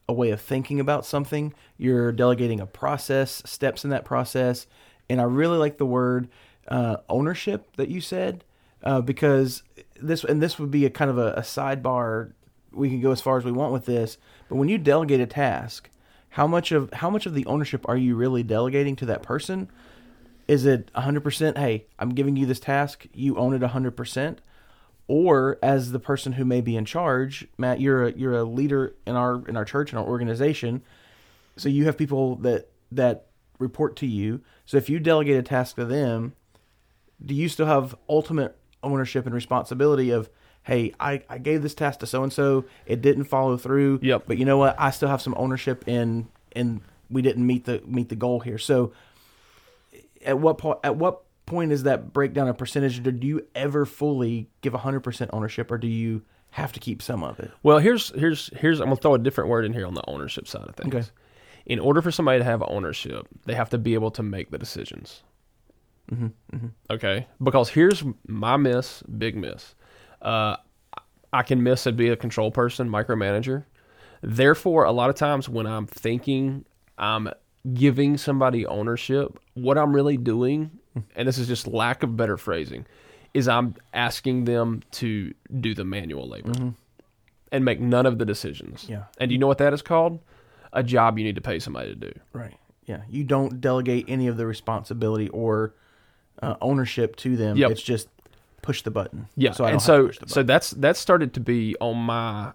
a 0.08 0.14
way 0.14 0.30
of 0.30 0.42
thinking 0.42 0.80
about 0.80 1.06
something. 1.06 1.54
You're 1.78 2.12
delegating 2.12 2.60
a 2.60 2.66
process, 2.66 3.42
steps 3.46 3.84
in 3.84 3.90
that 3.90 4.06
process, 4.06 4.68
and 5.10 5.20
I 5.20 5.24
really 5.24 5.58
like 5.58 5.78
the 5.78 5.86
word 5.86 6.30
uh, 6.68 6.98
ownership 7.10 7.76
that 7.78 7.90
you 7.90 8.02
said 8.02 8.44
uh, 8.84 9.02
because 9.02 9.64
this 10.02 10.24
and 10.24 10.42
this 10.42 10.60
would 10.60 10.72
be 10.72 10.86
a 10.86 10.90
kind 10.90 11.10
of 11.10 11.18
a, 11.18 11.34
a 11.34 11.42
sidebar. 11.42 12.34
We 12.72 12.90
can 12.90 13.02
go 13.02 13.12
as 13.12 13.22
far 13.22 13.38
as 13.38 13.46
we 13.46 13.52
want 13.52 13.74
with 13.74 13.86
this, 13.86 14.18
but 14.50 14.56
when 14.56 14.70
you 14.70 14.78
delegate 14.78 15.22
a 15.22 15.26
task, 15.26 15.90
how 16.30 16.48
much 16.48 16.72
of 16.72 16.92
how 16.94 17.10
much 17.10 17.26
of 17.26 17.34
the 17.34 17.46
ownership 17.46 17.88
are 17.88 17.98
you 17.98 18.16
really 18.16 18.44
delegating 18.44 18.96
to 18.98 19.06
that 19.06 19.24
person? 19.24 19.70
Is 20.48 20.66
it 20.66 20.92
100%, 20.94 21.58
hey, 21.58 21.86
I'm 21.98 22.10
giving 22.10 22.36
you 22.36 22.46
this 22.46 22.60
task, 22.60 23.08
you 23.14 23.36
own 23.38 23.56
it 23.56 23.62
100%? 23.62 24.38
Or 25.08 25.60
as 25.62 25.92
the 25.92 26.00
person 26.00 26.34
who 26.34 26.46
may 26.46 26.62
be 26.62 26.76
in 26.76 26.86
charge, 26.86 27.48
Matt, 27.58 27.80
you're 27.80 28.08
a 28.08 28.12
you're 28.14 28.34
a 28.38 28.44
leader 28.44 28.96
in 29.06 29.16
our 29.16 29.48
in 29.48 29.56
our 29.56 29.66
church 29.66 29.92
and 29.92 30.00
our 30.00 30.06
organization. 30.06 30.82
So 31.58 31.70
you 31.70 31.86
have 31.86 31.98
people 31.98 32.36
that 32.38 32.70
that 32.92 33.28
report 33.60 33.96
to 33.98 34.08
you. 34.08 34.42
So 34.66 34.78
if 34.78 34.90
you 34.90 35.00
delegate 35.00 35.38
a 35.38 35.44
task 35.44 35.76
to 35.76 35.86
them, 35.86 36.34
do 37.24 37.34
you 37.36 37.48
still 37.50 37.68
have 37.68 37.96
ultimate 38.10 38.58
ownership 38.84 39.26
and 39.26 39.34
responsibility 39.34 40.12
of 40.12 40.30
hey 40.64 40.94
i, 41.00 41.24
I 41.28 41.40
gave 41.40 41.64
this 41.64 41.74
task 41.74 42.02
to 42.02 42.06
so 42.08 42.22
and 42.22 42.32
so 42.32 42.66
it 42.86 43.02
didn't 43.02 43.24
follow 43.24 43.58
through 43.58 44.00
Yep. 44.04 44.24
but 44.28 44.38
you 44.38 44.46
know 44.46 44.58
what 44.58 44.76
i 44.78 44.92
still 44.92 45.10
have 45.10 45.22
some 45.24 45.34
ownership 45.38 45.88
in 45.88 46.28
in 46.56 46.82
we 47.10 47.24
didn't 47.24 47.48
meet 47.48 47.66
the 47.66 47.82
meet 47.88 48.10
the 48.10 48.16
goal 48.16 48.42
here 48.42 48.60
so 48.60 48.94
at 50.24 50.38
what 50.38 50.60
point 50.60 50.80
at 50.84 50.98
what 50.98 51.24
point 51.46 51.72
is 51.72 51.84
that 51.84 52.14
breakdown 52.14 52.48
of 52.48 52.58
percentage 52.58 53.02
do 53.04 53.28
you 53.28 53.46
ever 53.54 53.86
fully 53.86 54.50
give 54.62 54.74
100% 54.74 55.30
ownership 55.32 55.72
or 55.72 55.78
do 55.78 55.88
you 55.88 56.24
have 56.52 56.72
to 56.74 56.80
keep 56.80 57.02
some 57.02 57.24
of 57.24 57.40
it 57.40 57.52
Well, 57.64 57.80
here's 57.80 58.10
here's 58.12 58.50
here's 58.56 58.80
I'm 58.80 58.88
gonna 58.88 58.96
throw 58.96 59.14
a 59.16 59.20
different 59.20 59.50
word 59.50 59.66
in 59.66 59.74
here 59.74 59.86
on 59.86 59.94
the 59.94 60.04
ownership 60.08 60.48
side 60.48 60.68
of 60.68 60.76
things. 60.76 60.94
Okay. 60.94 61.06
In 61.66 61.80
order 61.80 62.02
for 62.02 62.12
somebody 62.12 62.38
to 62.40 62.46
have 62.46 62.64
ownership, 62.68 63.28
they 63.46 63.56
have 63.56 63.70
to 63.72 63.78
be 63.78 63.96
able 63.96 64.12
to 64.12 64.24
make 64.24 64.52
the 64.52 64.58
decisions. 64.58 65.24
Mm-hmm, 66.12 66.28
mm-hmm. 66.56 66.68
Okay, 66.92 67.28
because 67.42 67.70
here's 67.70 68.04
my 68.28 68.56
miss, 68.58 69.02
big 69.04 69.36
miss. 69.36 69.74
Uh, 70.22 70.58
I 71.34 71.44
can 71.44 71.64
miss 71.64 71.86
and 71.88 71.98
be 71.98 72.10
a 72.10 72.16
control 72.16 72.52
person, 72.52 72.88
micromanager. 72.90 73.66
Therefore, 74.22 74.86
a 74.86 74.92
lot 74.92 75.10
of 75.10 75.16
times 75.16 75.50
when 75.50 75.66
I'm 75.66 75.88
thinking 75.88 76.66
I'm 76.98 77.30
giving 77.74 78.18
somebody 78.18 78.66
ownership, 78.66 79.40
what 79.56 79.78
I'm 79.78 79.94
really 79.94 80.18
doing, 80.18 80.72
and 81.16 81.28
this 81.28 81.38
is 81.38 81.48
just 81.48 81.68
lack 81.68 82.04
of 82.04 82.16
better 82.16 82.38
phrasing, 82.38 82.86
is 83.34 83.48
I'm 83.48 83.76
asking 83.94 84.46
them 84.46 84.82
to 84.92 85.34
do 85.60 85.74
the 85.74 85.84
manual 85.86 86.28
labor 86.28 86.74
and 87.52 87.66
make 87.66 87.80
none 87.80 88.06
of 88.06 88.18
the 88.20 88.26
decisions. 88.26 88.86
Yeah. 88.88 89.04
And 89.20 89.30
do 89.30 89.34
you 89.34 89.40
know 89.40 89.48
what 89.48 89.58
that 89.60 89.74
is 89.74 89.82
called? 89.82 90.20
A 90.74 90.84
job 90.84 91.18
you 91.18 91.24
need 91.24 91.36
to 91.36 91.42
pay 91.42 91.60
somebody 91.60 91.90
to 91.90 91.96
do. 91.96 92.12
right 92.34 92.56
yeah 92.88 93.02
you 93.10 93.24
don't 93.24 93.60
delegate 93.62 94.06
any 94.08 94.28
of 94.28 94.38
the 94.38 94.46
responsibility 94.46 95.28
or 95.30 95.74
uh, 96.44 96.54
ownership 96.62 97.16
to 97.16 97.36
them 97.36 97.58
Yep. 97.58 97.72
it's 97.72 97.82
just 97.82 98.10
push 98.62 98.84
the 98.84 98.92
button 98.92 99.28
Yeah. 99.36 99.52
so 99.54 99.64
I 99.64 99.72
and 99.72 99.80
don't 99.80 100.06
have 100.06 100.14
to 100.20 100.28
so 100.28 100.34
so 100.36 100.44
that's 100.44 100.70
that 100.72 100.96
started 100.98 101.34
to 101.36 101.40
be 101.40 101.76
on 101.80 101.98
my 101.98 102.52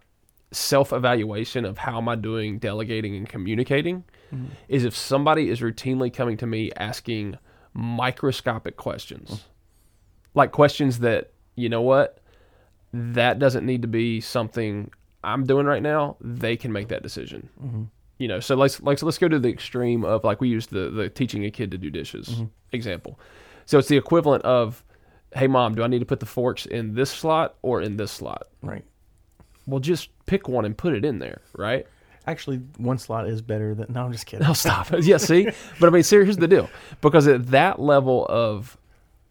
self 0.52 0.92
evaluation 0.92 1.64
of 1.64 1.78
how 1.78 1.96
am 1.98 2.08
I 2.08 2.14
doing 2.14 2.58
delegating 2.58 3.16
and 3.16 3.28
communicating 3.28 4.04
Mm-hmm. 4.32 4.46
is 4.68 4.84
if 4.84 4.96
somebody 4.96 5.48
is 5.48 5.60
routinely 5.60 6.12
coming 6.12 6.36
to 6.38 6.46
me 6.46 6.70
asking 6.76 7.38
microscopic 7.74 8.76
questions. 8.76 9.30
Mm. 9.30 9.40
Like 10.34 10.52
questions 10.52 11.00
that, 11.00 11.32
you 11.56 11.68
know 11.68 11.82
what, 11.82 12.20
that 12.92 13.38
doesn't 13.38 13.66
need 13.66 13.82
to 13.82 13.88
be 13.88 14.20
something 14.20 14.90
I'm 15.22 15.44
doing 15.44 15.66
right 15.66 15.82
now. 15.82 16.16
They 16.20 16.56
can 16.56 16.72
make 16.72 16.88
that 16.88 17.02
decision. 17.02 17.48
Mm-hmm. 17.62 17.82
You 18.18 18.28
know, 18.28 18.40
so 18.40 18.54
let's 18.54 18.80
like 18.82 18.98
so 18.98 19.06
let's 19.06 19.18
go 19.18 19.28
to 19.28 19.38
the 19.38 19.48
extreme 19.48 20.04
of 20.04 20.24
like 20.24 20.40
we 20.40 20.48
use 20.48 20.66
the 20.66 20.90
the 20.90 21.08
teaching 21.08 21.44
a 21.44 21.50
kid 21.50 21.70
to 21.70 21.78
do 21.78 21.90
dishes 21.90 22.28
Mm-hmm. 22.28 22.44
example. 22.72 23.18
So 23.64 23.78
it's 23.78 23.88
the 23.88 23.96
equivalent 23.96 24.44
of, 24.44 24.84
hey 25.34 25.46
mom, 25.46 25.74
do 25.74 25.82
I 25.82 25.86
need 25.86 26.00
to 26.00 26.06
put 26.06 26.20
the 26.20 26.26
forks 26.26 26.66
in 26.66 26.94
this 26.94 27.10
slot 27.10 27.56
or 27.62 27.80
in 27.80 27.96
this 27.96 28.12
slot? 28.12 28.48
right 28.62 28.84
Well, 29.66 29.80
just 29.80 30.10
pick 30.26 30.48
one 30.48 30.64
and 30.64 30.76
put 30.76 30.94
it 30.94 31.04
in 31.04 31.18
there, 31.18 31.40
right? 31.56 31.86
Actually, 32.26 32.58
one 32.76 32.98
slot 32.98 33.26
is 33.28 33.40
better 33.42 33.74
than. 33.74 33.86
No, 33.92 34.04
I'm 34.04 34.12
just 34.12 34.26
kidding. 34.26 34.46
No, 34.46 34.52
stop. 34.52 34.88
yeah, 35.00 35.16
see, 35.16 35.48
but 35.80 35.86
I 35.88 35.90
mean, 35.90 36.04
here's 36.04 36.36
the 36.36 36.46
deal: 36.48 36.68
because 37.00 37.26
at 37.26 37.46
that 37.48 37.80
level 37.80 38.26
of 38.28 38.76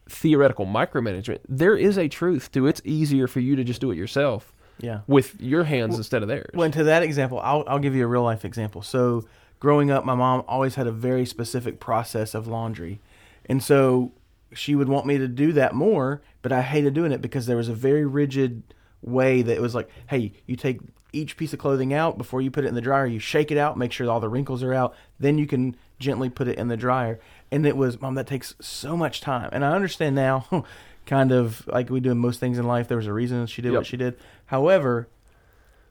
theoretical 0.08 0.65
micromanagement, 0.65 1.39
there 1.48 1.75
is 1.75 1.98
a 1.98 2.08
truth 2.08 2.51
to 2.53 2.65
it. 2.65 2.69
it's 2.69 2.81
easier 2.84 3.27
for 3.27 3.39
you 3.39 3.55
to 3.55 3.63
just 3.63 3.79
do 3.79 3.91
it 3.91 3.96
yourself 3.96 4.51
Yeah. 4.79 5.01
with 5.08 5.39
your 5.39 5.63
hands 5.65 5.98
instead 5.98 6.24
of 6.24 6.27
theirs. 6.27 6.50
Well, 6.55 6.63
and 6.65 6.74
to 6.74 6.84
that 6.86 7.03
example, 7.03 7.39
I'll, 7.39 7.63
I'll 7.67 7.77
give 7.79 7.96
you 7.96 8.03
a 8.05 8.08
real 8.08 8.24
life 8.24 8.43
example. 8.43 8.81
So, 8.81 9.25
growing 9.60 9.91
up, 9.91 10.05
my 10.05 10.15
mom 10.15 10.43
always 10.48 10.75
had 10.75 10.88
a 10.88 10.91
very 10.91 11.25
specific 11.27 11.79
process 11.79 12.34
of 12.34 12.48
laundry. 12.48 13.00
And 13.46 13.62
so, 13.63 14.12
she 14.51 14.74
would 14.74 14.89
want 14.89 15.05
me 15.05 15.19
to 15.19 15.27
do 15.27 15.53
that 15.53 15.75
more, 15.75 16.22
but 16.41 16.51
I 16.51 16.63
hated 16.63 16.96
doing 16.96 17.12
it 17.12 17.22
because 17.22 17.46
there 17.46 17.58
was 17.58 17.69
a 17.69 17.74
very 17.75 18.05
rigid 18.05 18.63
way 19.01 19.41
that 19.41 19.55
it 19.55 19.61
was 19.61 19.75
like, 19.75 19.89
hey, 20.07 20.33
you 20.45 20.55
take 20.55 20.79
each 21.11 21.37
piece 21.37 21.53
of 21.53 21.59
clothing 21.59 21.93
out 21.93 22.17
before 22.17 22.41
you 22.41 22.51
put 22.51 22.65
it 22.65 22.67
in 22.67 22.75
the 22.75 22.81
dryer, 22.81 23.05
you 23.05 23.19
shake 23.19 23.51
it 23.51 23.57
out, 23.57 23.77
make 23.77 23.91
sure 23.91 24.09
all 24.09 24.19
the 24.19 24.29
wrinkles 24.29 24.61
are 24.61 24.73
out, 24.73 24.95
then 25.19 25.37
you 25.37 25.47
can 25.47 25.75
gently 25.97 26.29
put 26.29 26.47
it 26.47 26.57
in 26.57 26.67
the 26.67 26.77
dryer. 26.77 27.19
And 27.51 27.65
it 27.65 27.75
was, 27.75 27.99
mom, 27.99 28.15
that 28.15 28.27
takes 28.27 28.53
so 28.61 28.95
much 28.95 29.21
time. 29.21 29.49
And 29.51 29.65
I 29.65 29.71
understand 29.73 30.15
now, 30.15 30.65
kind 31.05 31.31
of 31.31 31.65
like 31.67 31.89
we 31.89 31.99
do 31.99 32.11
in 32.11 32.19
most 32.19 32.39
things 32.39 32.59
in 32.59 32.65
life, 32.67 32.87
there 32.87 32.97
was 32.97 33.07
a 33.07 33.13
reason 33.13 33.45
she 33.47 33.61
did 33.61 33.71
Yep. 33.71 33.79
what 33.79 33.87
she 33.87 33.97
did. 33.97 34.17
However, 34.47 35.07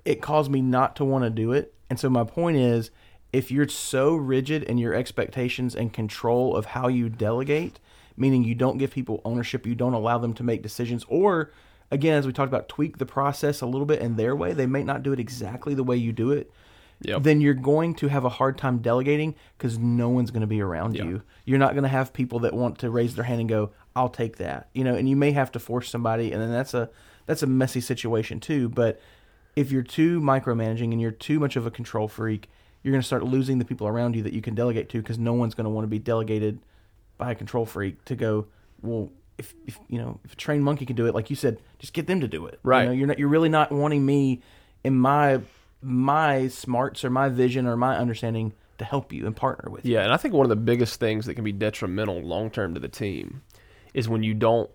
it 0.05 0.23
caused 0.23 0.51
me 0.51 0.61
not 0.63 0.95
to 0.97 1.05
want 1.05 1.25
to 1.25 1.31
do 1.31 1.53
it. 1.53 1.75
And 1.91 1.99
so 1.99 2.09
my 2.09 2.25
point 2.25 2.57
is, 2.57 2.91
if 3.33 3.51
you're 3.51 3.69
so 3.69 4.15
rigid 4.15 4.63
in 4.63 4.79
your 4.79 4.95
expectations 4.95 5.75
and 5.75 5.93
control 5.93 6.57
of 6.57 6.67
how 6.67 6.89
you 6.89 7.09
delegate, 7.09 7.79
meaning 8.17 8.45
you 8.45 8.55
don't 8.55 8.79
give 8.79 8.91
people 8.93 9.21
ownership, 9.25 9.67
you 9.67 9.75
don't 9.75 9.93
allow 9.95 10.19
them 10.19 10.33
to 10.35 10.43
make 10.43 10.63
decisions, 10.63 11.05
or 11.09 11.51
again, 11.91 12.15
as 12.15 12.27
we 12.27 12.33
talked 12.33 12.49
about, 12.53 12.69
tweak 12.69 12.99
the 12.99 13.07
process 13.07 13.61
a 13.61 13.67
little 13.67 13.87
bit 13.87 14.01
in 14.01 14.17
their 14.17 14.35
way. 14.37 14.53
They 14.53 14.67
may 14.67 14.83
not 14.85 15.03
do 15.03 15.13
it 15.13 15.21
exactly 15.21 15.75
the 15.75 15.85
way 15.85 15.97
you 15.97 16.13
do 16.13 16.33
it. 16.33 16.51
Yep. 17.01 17.23
then 17.23 17.41
you're 17.41 17.55
going 17.55 17.95
to 17.95 18.09
have 18.09 18.25
a 18.25 18.29
hard 18.29 18.59
time 18.59 18.79
delegating 18.79 19.37
because 19.57 19.79
no 19.79 20.09
one's 20.09 20.33
going 20.33 20.41
to 20.41 20.49
be 20.49 20.61
around 20.61 20.97
Yeah. 20.97 21.05
you. 21.05 21.23
You're 21.45 21.61
not 21.61 21.75
going 21.75 21.85
to 21.85 21.89
have 21.89 22.13
people 22.13 22.41
that 22.41 22.53
want 22.55 22.79
to 22.81 22.91
raise 22.91 23.15
their 23.15 23.23
hand 23.25 23.39
and 23.39 23.49
go, 23.49 23.71
"I'll 23.95 24.09
take 24.09 24.39
that," 24.39 24.69
you 24.73 24.83
know. 24.83 24.97
And 24.97 25.09
you 25.09 25.15
may 25.15 25.31
have 25.31 25.53
to 25.53 25.61
force 25.61 25.89
somebody, 25.89 26.33
and 26.33 26.43
then 26.43 26.51
that's 26.51 26.75
a 26.75 26.91
that's 27.27 27.45
a 27.45 27.47
messy 27.47 27.81
situation 27.81 28.41
too. 28.41 28.69
But 28.69 29.01
if 29.55 29.71
you're 29.71 29.85
too 29.85 30.21
micromanaging 30.21 30.91
and 30.91 31.01
you're 31.01 31.13
too 31.13 31.39
much 31.39 31.55
of 31.55 31.67
a 31.67 31.71
control 31.71 32.09
freak, 32.09 32.49
you're 32.83 32.91
going 32.91 33.01
to 33.03 33.07
start 33.07 33.23
losing 33.23 33.61
the 33.61 33.65
people 33.65 33.87
around 33.87 34.17
you 34.17 34.23
that 34.25 34.33
you 34.33 34.43
can 34.43 34.57
delegate 34.57 34.89
to 34.89 34.99
because 34.99 35.21
no 35.21 35.35
one's 35.35 35.55
going 35.55 35.67
to 35.67 35.71
want 35.71 35.85
to 35.85 35.89
be 35.89 36.01
delegated 36.01 36.59
by 37.17 37.31
a 37.31 37.35
control 37.37 37.65
freak 37.65 38.05
to 38.07 38.17
go. 38.17 38.47
Well, 38.83 39.13
if, 39.39 39.55
if 39.67 39.79
you 39.89 39.99
know 39.99 40.21
if 40.25 40.33
a 40.33 40.37
trained 40.37 40.65
monkey 40.65 40.85
can 40.85 40.97
do 40.97 41.07
it, 41.07 41.15
like 41.15 41.31
you 41.31 41.37
said, 41.37 41.59
just 41.79 41.93
get 41.93 42.07
them 42.07 42.21
to 42.21 42.29
do 42.29 42.47
it. 42.47 42.59
Right. 42.63 42.83
You 42.83 42.87
know, 42.87 42.93
you're 42.93 43.07
not. 43.07 43.19
You're 43.19 43.29
really 43.29 43.49
not 43.49 43.73
wanting 43.73 44.05
me 44.05 44.43
in 44.85 44.97
my 44.97 45.41
my 45.81 46.49
smarts 46.49 47.05
or 47.05 47.11
my 47.11 47.29
vision 47.29 47.67
or 47.67 47.77
my 47.77 47.97
understanding 47.97 48.53
to 48.79 48.85
help 48.85 49.13
you 49.13 49.27
and 49.27 49.35
partner 49.35 49.71
with 49.71 49.85
you. 49.85 49.95
Yeah, 49.95 50.05
and 50.05 50.13
I 50.13 50.17
think 50.17 50.35
one 50.35 50.45
of 50.45 50.51
the 50.51 50.57
biggest 50.57 51.01
things 51.01 51.27
that 51.27 51.35
can 51.35 51.45
be 51.45 51.53
detrimental 51.53 52.21
long 52.21 52.51
term 52.51 52.75
to 52.75 52.81
the 52.81 52.89
team 52.89 53.43
is 53.95 54.09
when 54.09 54.23
you 54.23 54.35
don't 54.35 54.71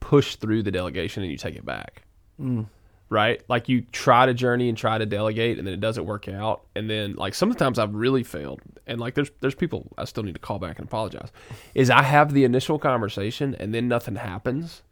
push 0.00 0.36
through 0.36 0.62
the 0.62 0.70
delegation 0.70 1.22
and 1.22 1.30
you 1.30 1.38
take 1.38 1.56
it 1.56 1.64
back. 1.64 2.02
Mm. 2.40 2.66
Right? 3.10 3.42
Like 3.48 3.68
you 3.68 3.82
try 3.92 4.24
to 4.26 4.32
journey 4.32 4.68
and 4.68 4.78
try 4.78 4.96
to 4.96 5.04
delegate 5.04 5.58
and 5.58 5.66
then 5.66 5.74
it 5.74 5.80
doesn't 5.80 6.04
work 6.06 6.28
out. 6.28 6.62
And 6.76 6.88
then 6.88 7.14
like 7.16 7.34
sometimes 7.34 7.78
I've 7.78 7.94
really 7.94 8.22
failed. 8.22 8.60
And 8.86 9.00
like 9.00 9.14
there's 9.14 9.30
there's 9.40 9.56
people 9.56 9.92
I 9.98 10.04
still 10.04 10.22
need 10.22 10.34
to 10.34 10.38
call 10.38 10.60
back 10.60 10.78
and 10.78 10.86
apologize. 10.86 11.30
Is 11.74 11.90
I 11.90 12.02
have 12.02 12.32
the 12.32 12.44
initial 12.44 12.78
conversation 12.78 13.56
and 13.58 13.74
then 13.74 13.88
nothing 13.88 14.14
happens. 14.14 14.82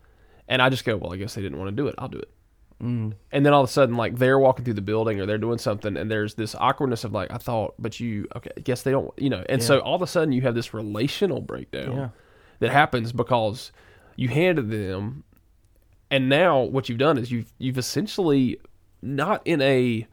And 0.48 0.60
I 0.60 0.68
just 0.68 0.84
go, 0.84 0.96
Well, 0.96 1.12
I 1.12 1.16
guess 1.16 1.34
they 1.34 1.42
didn't 1.42 1.58
want 1.58 1.68
to 1.68 1.76
do 1.76 1.87
it. 1.87 1.94
I'll 1.96 2.08
do 2.08 2.18
it. 2.18 2.30
Mm. 2.82 3.12
And 3.32 3.44
then 3.46 3.52
all 3.52 3.62
of 3.62 3.68
a 3.68 3.72
sudden, 3.72 3.96
like 3.96 4.18
they're 4.18 4.38
walking 4.38 4.64
through 4.64 4.75
the 4.75 4.82
building 4.82 5.20
or 5.20 5.26
they're 5.26 5.38
doing 5.38 5.58
something, 5.58 5.96
and 5.96 6.10
there's 6.10 6.34
this 6.34 6.54
awkwardness 6.54 7.04
of 7.04 7.12
like, 7.12 7.30
I 7.32 7.38
thought, 7.38 7.75
but 7.78 7.98
you, 8.00 8.26
okay, 8.37 8.50
I 8.56 8.60
guess 8.60 8.82
they 8.82 8.90
don't, 8.92 9.10
you 9.16 9.30
know. 9.30 9.44
And 9.48 9.62
so 9.62 9.78
all 9.80 9.94
of 9.96 10.02
a 10.02 10.06
sudden, 10.06 10.32
you 10.32 10.42
have 10.42 10.54
this 10.54 10.72
relational 10.75 11.40
breakdown 11.40 11.92
Yeah. 11.96 12.08
that 12.60 12.70
happens 12.70 13.12
because 13.12 13.72
you 14.16 14.28
handed 14.28 14.70
them, 14.70 15.25
and 16.11 16.29
now 16.29 16.61
what 16.62 16.88
you've 16.88 16.99
done 16.99 17.19
is 17.19 17.31
you've 17.31 17.53
you've 17.59 17.79
essentially 17.79 18.59
not 19.03 19.43
in 19.45 19.61
a 19.62 20.07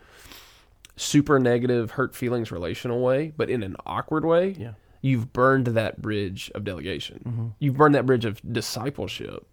super 0.95 1.39
negative 1.39 1.91
hurt 1.91 2.15
feelings 2.15 2.51
relational 2.51 3.01
way, 3.01 3.33
but 3.35 3.49
in 3.49 3.63
an 3.63 3.75
awkward 3.85 4.25
way. 4.25 4.55
Yeah. 4.57 4.73
You've 5.01 5.33
burned 5.33 5.67
that 5.67 6.01
bridge 6.01 6.51
of 6.55 6.63
delegation. 6.63 7.21
Mm-hmm. 7.25 7.47
You've 7.59 7.77
burned 7.77 7.95
that 7.95 8.05
bridge 8.05 8.25
of 8.25 8.41
discipleship 8.51 9.45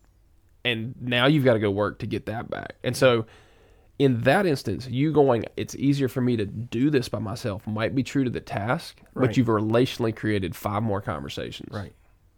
and 0.65 0.95
now 1.01 1.27
you've 1.27 1.45
got 1.45 1.55
to 1.55 1.59
go 1.59 1.71
work 1.71 1.99
to 2.01 2.07
get 2.07 2.27
that 2.27 2.49
back. 2.51 2.77
And 2.85 2.97
so, 2.97 3.27
in 3.99 4.21
that 4.23 4.47
instance, 4.47 4.87
you 4.89 5.13
going, 5.13 5.45
it's 5.57 5.75
easier 5.75 6.09
for 6.09 6.21
me 6.21 6.37
to 6.37 6.47
do 6.47 6.91
this 6.91 7.09
by 7.09 7.19
myself 7.19 7.67
might 7.67 7.95
be 7.95 8.03
true 8.03 8.25
to 8.25 8.31
the 8.31 8.41
task, 8.41 9.01
Right. 9.15 9.27
but 9.29 9.37
you've 9.37 9.49
relationally 9.49 10.15
created 10.15 10.57
five 10.57 10.83
more 10.83 11.01
conversations. 11.01 11.69
Right. 11.73 11.93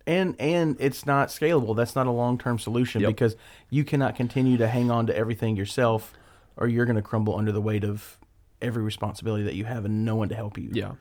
And 0.06 0.36
and 0.38 0.76
it's 0.80 1.06
not 1.06 1.28
scalable. 1.28 1.74
That's 1.74 1.96
not 1.96 2.06
a 2.06 2.10
long 2.10 2.38
term 2.38 2.58
solution 2.58 3.00
Yep. 3.02 3.08
because 3.08 3.36
you 3.70 3.84
cannot 3.84 4.16
continue 4.16 4.56
to 4.58 4.68
hang 4.68 4.90
on 4.90 5.06
to 5.06 5.16
everything 5.16 5.56
yourself, 5.56 6.12
or 6.56 6.68
you're 6.68 6.84
going 6.84 6.96
to 6.96 7.02
crumble 7.02 7.36
under 7.36 7.52
the 7.52 7.62
weight 7.62 7.84
of 7.84 8.18
every 8.60 8.82
responsibility 8.82 9.44
that 9.44 9.54
you 9.54 9.64
have 9.64 9.84
and 9.84 10.04
no 10.04 10.16
one 10.16 10.28
to 10.28 10.34
help 10.34 10.58
you. 10.58 10.70
Yeah. 10.72 10.92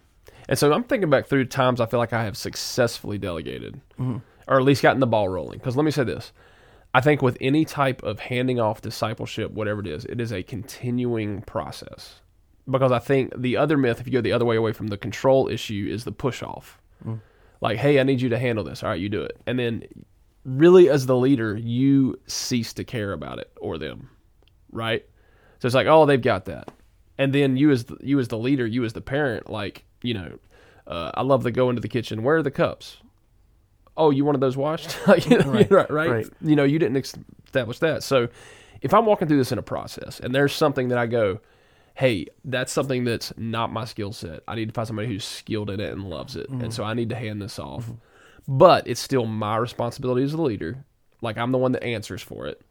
And 0.48 0.58
so 0.58 0.72
I'm 0.74 0.84
thinking 0.84 1.10
back 1.10 1.28
through 1.28 1.46
times 1.46 1.80
I 1.80 1.86
feel 1.86 2.00
like 2.00 2.14
I 2.14 2.24
have 2.24 2.38
successfully 2.38 3.18
delegated, 3.18 3.80
mm-hmm. 4.00 4.18
or 4.48 4.58
at 4.58 4.64
least 4.64 4.82
gotten 4.82 5.00
the 5.00 5.08
ball 5.08 5.30
rolling. 5.30 5.60
Because 5.60 5.76
let 5.76 5.86
me 5.86 5.92
say 5.92 6.04
this. 6.04 6.32
I 6.94 7.02
think 7.02 7.22
with 7.22 7.38
any 7.42 7.66
type 7.66 8.04
of 8.04 8.20
handing 8.20 8.60
off 8.60 8.82
discipleship, 8.82 9.52
whatever 9.52 9.82
it 9.82 9.88
is, 9.88 10.06
it 10.06 10.22
is 10.22 10.32
a 10.32 10.44
continuing 10.44 11.42
process. 11.42 12.20
Because 12.70 12.92
I 12.92 13.00
think 13.00 13.34
the 13.36 13.58
other 13.58 13.78
myth, 13.78 14.00
if 14.00 14.08
you 14.08 14.14
go 14.14 14.22
the 14.22 14.32
other 14.32 14.46
way 14.46 14.56
away 14.56 14.74
from 14.74 14.88
the 14.88 14.98
control 14.98 15.50
issue, 15.50 15.88
is 15.90 16.04
the 16.04 16.12
push 16.12 16.44
off. 16.44 16.80
Mm. 17.06 17.20
Like, 17.64 17.78
hey, 17.78 17.98
I 17.98 18.04
need 18.04 18.20
you 18.20 18.28
to 18.28 18.38
handle 18.38 18.66
this. 18.66 18.84
All 18.84 18.90
right, 18.90 19.00
you 19.00 19.08
do 19.08 19.22
it. 19.22 19.40
And 19.48 19.58
then, 19.58 19.84
really, 20.44 20.90
as 20.90 21.06
the 21.06 21.16
leader, 21.16 21.56
you 21.56 22.20
cease 22.28 22.74
to 22.74 22.84
care 22.84 23.14
about 23.14 23.40
it 23.40 23.50
or 23.62 23.78
them, 23.78 24.10
right? 24.70 25.06
So 25.60 25.68
it's 25.68 25.74
like, 25.74 25.88
oh, 25.88 26.06
they've 26.06 26.22
got 26.22 26.44
that. 26.46 26.70
And 27.18 27.34
then 27.34 27.56
you 27.56 27.72
as 27.72 27.86
the, 27.86 27.96
you 28.02 28.20
as 28.20 28.28
the 28.28 28.38
leader, 28.38 28.68
you 28.68 28.84
as 28.84 28.92
the 28.92 29.00
parent, 29.00 29.50
like, 29.50 29.86
you 30.02 30.14
know, 30.14 30.40
uh, 30.88 31.12
I 31.14 31.22
love 31.22 31.44
to 31.44 31.52
go 31.52 31.70
into 31.70 31.82
the 31.82 31.88
kitchen. 31.88 32.22
Where 32.22 32.36
are 32.36 32.44
the 32.44 32.52
cups? 32.52 32.98
Oh, 33.96 34.10
you 34.10 34.26
wanted 34.26 34.42
those 34.42 34.58
washed? 34.58 34.98
You 35.30 35.38
know, 35.38 35.50
Right, 35.50 35.72
right, 35.72 35.90
right, 35.90 36.10
right. 36.10 36.30
You 36.42 36.58
know, 36.58 36.66
you 36.66 36.80
didn't 36.80 36.98
establish 37.46 37.80
that. 37.80 38.04
So 38.04 38.28
if 38.82 38.94
I'm 38.94 39.06
walking 39.06 39.30
through 39.30 39.38
this 39.38 39.54
in 39.54 39.58
a 39.58 39.64
process 39.64 40.20
and 40.20 40.36
there's 40.36 40.54
something 40.54 40.90
that 40.90 40.98
I 40.98 41.06
go, 41.08 41.40
hey, 41.96 42.28
that's 42.44 42.72
something 42.72 43.04
that's 43.04 43.34
not 43.38 43.72
my 43.72 43.86
skill 43.86 44.12
set. 44.12 44.42
I 44.48 44.56
need 44.56 44.70
to 44.70 44.74
find 44.74 44.88
somebody 44.88 45.08
who's 45.08 45.24
skilled 45.24 45.70
in 45.70 45.80
it 45.80 45.92
and 45.92 46.10
loves 46.10 46.36
it. 46.36 46.50
And 46.50 46.62
mm-hmm. 46.62 46.72
so 46.72 46.84
I 46.84 46.94
need 46.94 47.10
to 47.10 47.16
hand 47.16 47.42
this 47.42 47.60
off. 47.60 47.86
Mm-hmm. 47.86 48.58
But 48.58 48.88
it's 48.88 49.00
still 49.00 49.26
my 49.26 49.58
responsibility 49.58 50.24
as 50.24 50.34
a 50.34 50.42
leader. 50.42 50.86
Like 51.22 51.38
I'm 51.38 51.52
the 51.52 51.58
one 51.58 51.72
that 51.74 51.84
answers 51.84 52.22
for 52.22 52.48
it. 52.48 52.62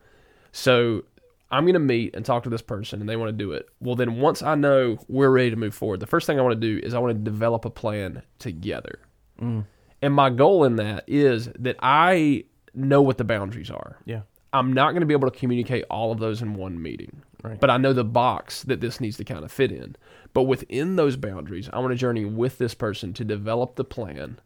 So 0.50 1.04
I'm 1.50 1.64
going 1.64 1.74
to 1.74 1.80
meet 1.80 2.14
and 2.14 2.24
talk 2.24 2.42
to 2.44 2.50
this 2.50 2.62
person 2.62 3.00
and 3.00 3.08
they 3.08 3.16
want 3.16 3.28
to 3.28 3.32
do 3.32 3.52
it. 3.52 3.68
Well, 3.80 3.94
then 3.94 4.20
once 4.20 4.42
I 4.42 4.54
know 4.54 4.98
we're 5.08 5.30
ready 5.30 5.50
to 5.50 5.56
move 5.56 5.74
forward, 5.74 6.00
the 6.00 6.06
first 6.06 6.26
thing 6.26 6.38
I 6.38 6.42
want 6.42 6.60
to 6.60 6.80
do 6.80 6.84
is 6.84 6.92
I 6.92 6.98
want 6.98 7.14
to 7.16 7.30
develop 7.30 7.64
a 7.64 7.70
plan 7.70 8.22
together. 8.38 8.98
Mm. 9.40 9.66
And 10.02 10.14
my 10.14 10.30
goal 10.30 10.64
in 10.64 10.76
that 10.76 11.04
is 11.06 11.48
that 11.58 11.76
I 11.80 12.44
know 12.74 13.02
what 13.02 13.18
the 13.18 13.24
boundaries 13.24 13.70
are. 13.70 13.98
Yeah. 14.04 14.22
I'm 14.52 14.72
not 14.72 14.90
going 14.90 15.00
to 15.00 15.06
be 15.06 15.14
able 15.14 15.30
to 15.30 15.38
communicate 15.38 15.84
all 15.90 16.12
of 16.12 16.18
those 16.18 16.42
in 16.42 16.54
one 16.54 16.80
meeting. 16.80 17.22
Right. 17.42 17.58
But 17.58 17.70
I 17.70 17.76
know 17.76 17.92
the 17.92 18.04
box 18.04 18.62
that 18.64 18.80
this 18.80 19.00
needs 19.00 19.16
to 19.16 19.24
kind 19.24 19.44
of 19.44 19.50
fit 19.50 19.72
in. 19.72 19.96
But 20.32 20.42
within 20.42 20.96
those 20.96 21.16
boundaries, 21.16 21.68
I 21.72 21.78
want 21.78 21.92
to 21.92 21.96
journey 21.96 22.24
with 22.24 22.58
this 22.58 22.74
person 22.74 23.12
to 23.14 23.24
develop 23.24 23.76
the 23.76 23.84
plan 23.84 24.40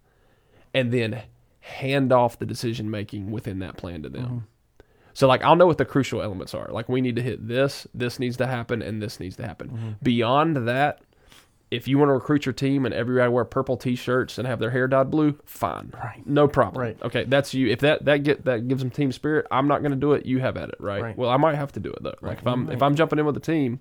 and 0.73 0.93
then 0.93 1.23
hand 1.61 2.13
off 2.13 2.39
the 2.39 2.47
decision 2.47 2.91
making 2.91 3.31
within 3.31 3.59
that 3.59 3.77
plan 3.77 4.03
to 4.03 4.09
them. 4.09 4.25
Mm-hmm. 4.25 4.39
So 5.15 5.27
like 5.27 5.43
I'll 5.43 5.57
know 5.57 5.67
what 5.67 5.79
the 5.79 5.85
crucial 5.85 6.23
elements 6.23 6.55
are. 6.55 6.69
Like 6.71 6.89
we 6.89 7.01
need 7.01 7.17
to 7.17 7.23
hit 7.23 7.49
this, 7.49 7.87
this 7.95 8.19
needs 8.19 8.37
to 8.37 8.47
happen, 8.47 8.83
and 8.83 9.03
this 9.03 9.19
needs 9.19 9.37
to 9.37 9.47
happen. 9.47 9.71
Mm-hmm. 9.71 9.91
Beyond 10.03 10.69
that, 10.69 11.01
if 11.71 11.89
you 11.89 11.99
want 11.99 12.09
to 12.11 12.13
recruit 12.13 12.47
your 12.47 12.53
team 12.53 12.85
and 12.87 12.95
everybody 12.95 13.29
wear 13.29 13.45
purple 13.45 13.77
t-shirts 13.77 14.39
and 14.39 14.47
have 14.47 14.61
their 14.61 14.71
hair 14.71 14.87
dyed 14.87 15.11
blue, 15.11 15.37
fine, 15.45 15.93
Right. 15.95 16.23
no 16.25 16.47
problem. 16.47 16.81
Right. 16.81 16.97
Okay, 17.03 17.25
that's 17.25 17.55
you. 17.55 17.69
If 17.69 17.81
that 17.81 18.05
that 18.05 18.19
get 18.23 18.45
that 18.45 18.69
gives 18.69 18.83
them 18.83 18.91
team 18.91 19.11
spirit, 19.13 19.47
I'm 19.51 19.67
not 19.67 19.81
going 19.81 19.91
to 19.91 19.97
do 19.97 20.13
it. 20.13 20.27
You 20.27 20.39
have 20.41 20.57
at 20.57 20.69
it, 20.69 20.77
right? 20.79 21.03
Right. 21.03 21.17
Well, 21.19 21.31
I 21.31 21.37
might 21.37 21.57
have 21.57 21.73
to 21.73 21.81
do 21.81 21.91
it 21.91 22.03
though. 22.03 22.11
Like 22.11 22.23
Right, 22.23 22.39
if 22.39 22.47
I'm 22.47 22.67
you 22.67 22.73
if. 22.73 22.83
I'm 22.83 22.95
jumping 22.95 23.19
in 23.19 23.27
with 23.27 23.35
the 23.35 23.41
team, 23.41 23.81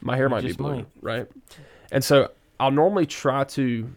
my 0.00 0.16
hair 0.16 0.28
might 0.28 0.42
be 0.42 0.52
blue, 0.52 0.74
might. 0.76 0.86
right? 1.02 1.26
And 1.90 2.02
so 2.02 2.30
I'll 2.58 2.70
normally 2.70 3.04
try 3.06 3.44
to 3.44 3.90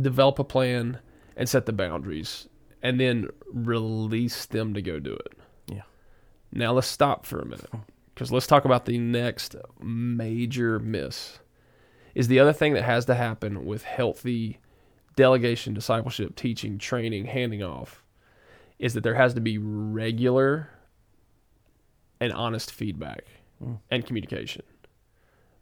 develop 0.00 0.38
a 0.38 0.44
plan 0.44 0.98
and 1.36 1.48
set 1.48 1.66
the 1.66 1.72
boundaries, 1.72 2.46
and 2.82 3.00
then 3.00 3.28
release 3.52 4.46
them 4.46 4.74
to 4.74 4.82
go 4.82 4.98
do 5.00 5.14
it. 5.14 5.32
Yeah. 5.66 5.82
Now 6.52 6.72
let's 6.72 6.86
stop 6.86 7.26
for 7.26 7.40
a 7.40 7.44
minute 7.44 7.70
because 8.14 8.30
let's 8.30 8.46
talk 8.46 8.64
about 8.64 8.84
the 8.84 8.98
next 8.98 9.56
major 9.80 10.78
miss. 10.78 11.38
Is 12.14 12.28
the 12.28 12.38
other 12.38 12.52
thing 12.52 12.74
that 12.74 12.84
has 12.84 13.04
to 13.06 13.14
happen 13.14 13.64
with 13.64 13.84
healthy 13.84 14.58
delegation, 15.16 15.74
discipleship, 15.74 16.36
teaching, 16.36 16.78
training, 16.78 17.26
handing 17.26 17.62
off 17.62 18.02
is 18.78 18.94
that 18.94 19.02
there 19.02 19.14
has 19.14 19.34
to 19.34 19.40
be 19.40 19.58
regular 19.58 20.68
and 22.20 22.32
honest 22.32 22.72
feedback 22.72 23.24
hmm. 23.62 23.74
and 23.90 24.06
communication. 24.06 24.62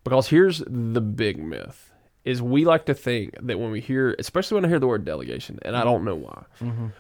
Because 0.05 0.29
here's 0.29 0.63
the 0.67 1.01
big 1.01 1.39
myth 1.43 1.90
is 2.25 2.43
we 2.43 2.65
like 2.67 2.85
to 2.87 2.93
think 2.95 3.35
that 3.41 3.59
when 3.59 3.71
we 3.71 3.81
hear 3.81 4.15
especially 4.19 4.57
when 4.57 4.65
I 4.67 4.69
hear 4.69 4.79
the 4.79 4.87
word 4.87 5.05
delegation 5.07 5.59
and 5.63 5.75
I 5.75 5.85
don't 5.85 6.05
know 6.05 6.15
why. 6.17 6.45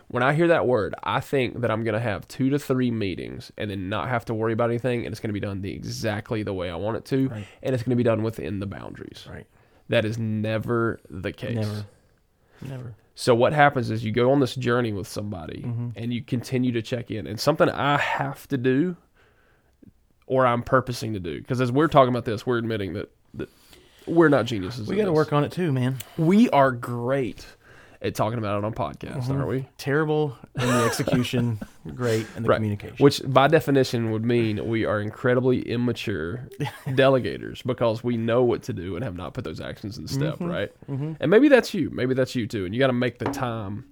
When 0.09 0.23
I 0.23 0.33
hear 0.33 0.49
that 0.49 0.67
word, 0.67 0.95
I 1.05 1.21
think 1.21 1.61
that 1.61 1.71
I'm 1.71 1.85
going 1.85 1.93
to 1.95 2.01
have 2.01 2.27
2 2.29 2.49
to 2.51 2.59
3 2.59 2.91
meetings 2.91 3.53
and 3.59 3.71
then 3.71 3.89
not 3.91 4.09
have 4.09 4.25
to 4.27 4.35
worry 4.35 4.55
about 4.55 4.71
anything 4.71 5.05
and 5.05 5.13
it's 5.13 5.21
going 5.21 5.29
to 5.29 5.35
be 5.35 5.41
done 5.41 5.61
the 5.61 5.73
exactly 5.73 6.43
the 6.43 6.55
way 6.55 6.71
I 6.71 6.77
want 6.77 6.97
it 6.97 7.05
to 7.07 7.29
Right. 7.29 7.47
and 7.63 7.75
it's 7.75 7.83
going 7.85 7.91
to 7.91 7.97
be 7.97 8.03
done 8.03 8.23
within 8.23 8.61
the 8.61 8.67
boundaries. 8.67 9.27
Right. 9.31 9.47
That 9.91 10.05
is 10.07 10.17
never 10.19 11.01
the 11.11 11.33
case. 11.33 11.57
Never. 11.57 11.87
Never. 12.63 12.95
So 13.15 13.35
what 13.35 13.53
happens 13.53 13.91
is 13.91 14.03
you 14.03 14.13
go 14.13 14.33
on 14.33 14.41
this 14.41 14.55
journey 14.55 14.93
with 14.95 15.07
somebody 15.07 15.63
Mm-hmm. 15.67 15.89
and 15.97 16.15
you 16.15 16.23
continue 16.23 16.73
to 16.73 16.81
check 16.81 17.11
in. 17.11 17.27
And 17.27 17.39
something 17.39 17.69
I 17.69 17.99
have 17.99 18.49
to 18.49 18.57
do 18.57 18.97
or 20.27 20.47
I'm 20.47 20.63
purposing 20.63 21.13
to 21.13 21.21
do 21.21 21.39
because 21.41 21.61
as 21.61 21.71
we're 21.71 21.89
talking 21.89 22.09
about 22.09 22.25
this, 22.25 22.47
we're 22.47 22.57
admitting 22.59 22.95
that, 22.95 23.11
that 23.35 23.51
we're 24.11 24.29
not 24.29 24.45
geniuses. 24.47 24.89
We 24.89 24.97
got 24.97 25.05
to 25.07 25.13
work 25.13 25.33
on 25.33 25.45
it 25.45 25.53
too, 25.53 25.73
man. 25.73 25.97
We 26.19 26.49
are 26.51 26.71
great 26.73 27.47
at 28.03 28.15
talking 28.15 28.39
about 28.39 28.59
it 28.59 28.65
on 28.65 28.73
podcasts, 28.73 29.25
Mm-hmm. 29.25 29.33
aren't 29.33 29.49
we? 29.49 29.69
Terrible 29.77 30.37
in 30.59 30.67
the 30.67 30.85
execution, 30.85 31.61
great 31.95 32.27
in 32.35 32.45
the 32.45 32.49
Right. 32.49 32.57
communication. 32.57 32.97
Which 32.99 33.21
by 33.27 33.47
definition 33.49 34.11
would 34.11 34.25
mean 34.25 34.67
we 34.69 34.87
are 34.87 35.01
incredibly 35.03 35.61
immature 35.69 36.49
delegators 36.87 37.63
because 37.63 38.03
we 38.03 38.17
know 38.17 38.43
what 38.43 38.63
to 38.65 38.73
do 38.73 38.97
and 38.97 39.05
have 39.05 39.17
not 39.17 39.35
put 39.35 39.45
those 39.45 39.61
actions 39.61 39.99
in 39.99 40.09
step, 40.09 40.37
Mm-hmm. 40.37 40.47
right? 40.51 40.73
And 41.21 41.31
maybe 41.31 41.49
that's 41.49 41.75
you. 41.75 41.91
Maybe 41.91 42.15
that's 42.15 42.35
you 42.35 42.47
too. 42.47 42.65
And 42.65 42.75
you 42.75 42.79
got 42.81 42.87
to 42.87 42.95
make 42.95 43.19
the 43.19 43.27
time 43.27 43.85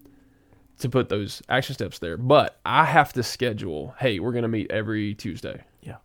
to 0.78 0.88
put 0.88 1.10
those 1.10 1.42
action 1.50 1.74
steps 1.74 1.98
there. 1.98 2.16
But 2.16 2.58
I 2.64 2.84
have 2.86 3.12
to 3.14 3.22
schedule, 3.22 3.94
hey, 3.98 4.20
we're 4.20 4.32
going 4.32 4.42
to 4.42 4.48
meet 4.48 4.70
every 4.70 5.14
Tuesday. 5.14 5.64
yeah. 5.82 5.96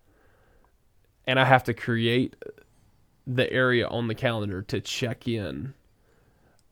And 1.25 1.39
I 1.39 1.46
have 1.46 1.63
to 1.65 1.74
create 1.74 2.36
the 3.25 3.51
area 3.51 3.88
on 3.88 4.08
the 4.08 4.15
calendar 4.15 4.62
to 4.63 4.82
check 4.82 5.27
in 5.27 5.74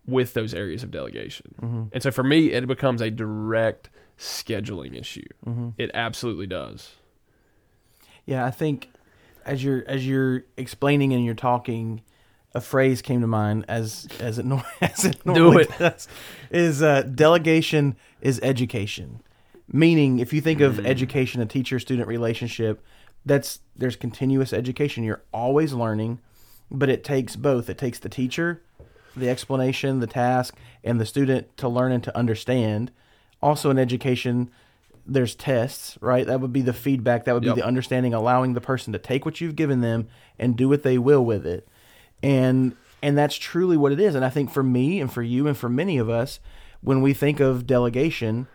with 0.06 0.34
those 0.34 0.54
areas 0.54 0.84
of 0.84 0.92
delegation. 0.92 1.54
Mm-hmm. 1.62 1.84
And 1.94 2.04
so 2.04 2.12
for 2.12 2.24
me, 2.24 2.52
it 2.52 2.68
becomes 2.68 3.02
a 3.02 3.10
direct 3.12 3.90
scheduling 4.18 5.00
issue. 5.00 5.28
Mm-hmm. 5.46 5.70
It 5.78 5.92
absolutely 5.94 6.48
does. 6.48 6.92
Yeah, 8.26 8.46
I 8.46 8.52
think 8.52 8.90
as 9.46 9.64
you're 9.64 9.84
as 9.88 10.06
you're 10.06 10.44
explaining 10.58 11.14
and 11.14 11.24
you're 11.26 11.34
talking, 11.34 12.02
a 12.54 12.62
phrase 12.62 13.02
came 13.02 13.22
to 13.22 13.28
mind 13.28 13.66
as 13.68 14.08
as 14.20 14.38
it, 14.40 14.46
nor- 14.52 14.64
as 14.82 15.06
it 15.06 15.26
normally 15.26 15.64
it. 15.64 15.78
does, 15.80 16.08
is 16.52 16.82
uh, 16.84 17.04
delegation 17.04 17.96
is 18.22 18.40
education. 18.44 19.22
Meaning, 19.74 20.20
if 20.20 20.34
you 20.34 20.42
think 20.42 20.60
of 20.60 20.76
Mm. 20.76 20.86
education, 20.86 21.42
a 21.42 21.46
teacher-student 21.46 22.06
relationship, 22.08 22.84
that's 23.26 23.60
there's 23.76 23.96
continuous 23.96 24.52
education. 24.52 25.04
You're 25.06 25.24
always 25.34 25.72
learning, 25.74 26.20
but 26.72 26.90
it 26.90 27.04
takes 27.04 27.36
both. 27.36 27.70
It 27.70 27.78
takes 27.78 28.00
the 28.00 28.10
teacher, 28.10 28.62
the 29.16 29.30
explanation, 29.30 30.00
the 30.00 30.08
task, 30.08 30.56
and 30.84 31.00
the 31.00 31.06
student 31.06 31.56
to 31.58 31.68
learn 31.68 31.92
and 31.92 32.04
to 32.04 32.18
understand. 32.18 32.92
Also, 33.42 33.70
in 33.70 33.78
education, 33.78 34.50
there's 35.06 35.36
tests, 35.36 35.98
right? 36.02 36.26
That 36.26 36.40
would 36.42 36.54
be 36.54 36.62
the 36.62 36.74
feedback. 36.74 37.26
That 37.26 37.34
would 37.34 37.44
be 37.44 37.48
Yep. 37.48 37.56
the 37.58 37.66
understanding, 37.66 38.14
allowing 38.14 38.54
the 38.54 38.62
person 38.62 38.94
to 38.94 39.00
take 39.00 39.26
what 39.26 39.42
you've 39.42 39.56
given 39.56 39.82
them 39.82 40.08
and 40.40 40.56
do 40.56 40.70
what 40.70 40.84
they 40.84 40.98
will 40.98 41.26
with 41.26 41.46
it. 41.46 41.68
And 42.24 42.76
and 43.04 43.18
that's 43.18 43.36
truly 43.36 43.78
what 43.78 43.92
it 43.92 44.00
is. 44.00 44.14
And 44.14 44.24
I 44.24 44.30
think 44.30 44.52
for 44.52 44.62
me 44.62 45.02
and 45.02 45.12
for 45.12 45.24
you 45.24 45.48
and 45.48 45.58
for 45.58 45.68
many 45.70 45.98
of 45.98 46.08
us, 46.08 46.40
when 46.82 47.02
we 47.02 47.16
think 47.16 47.40
of 47.40 47.66
delegation, 47.66 48.46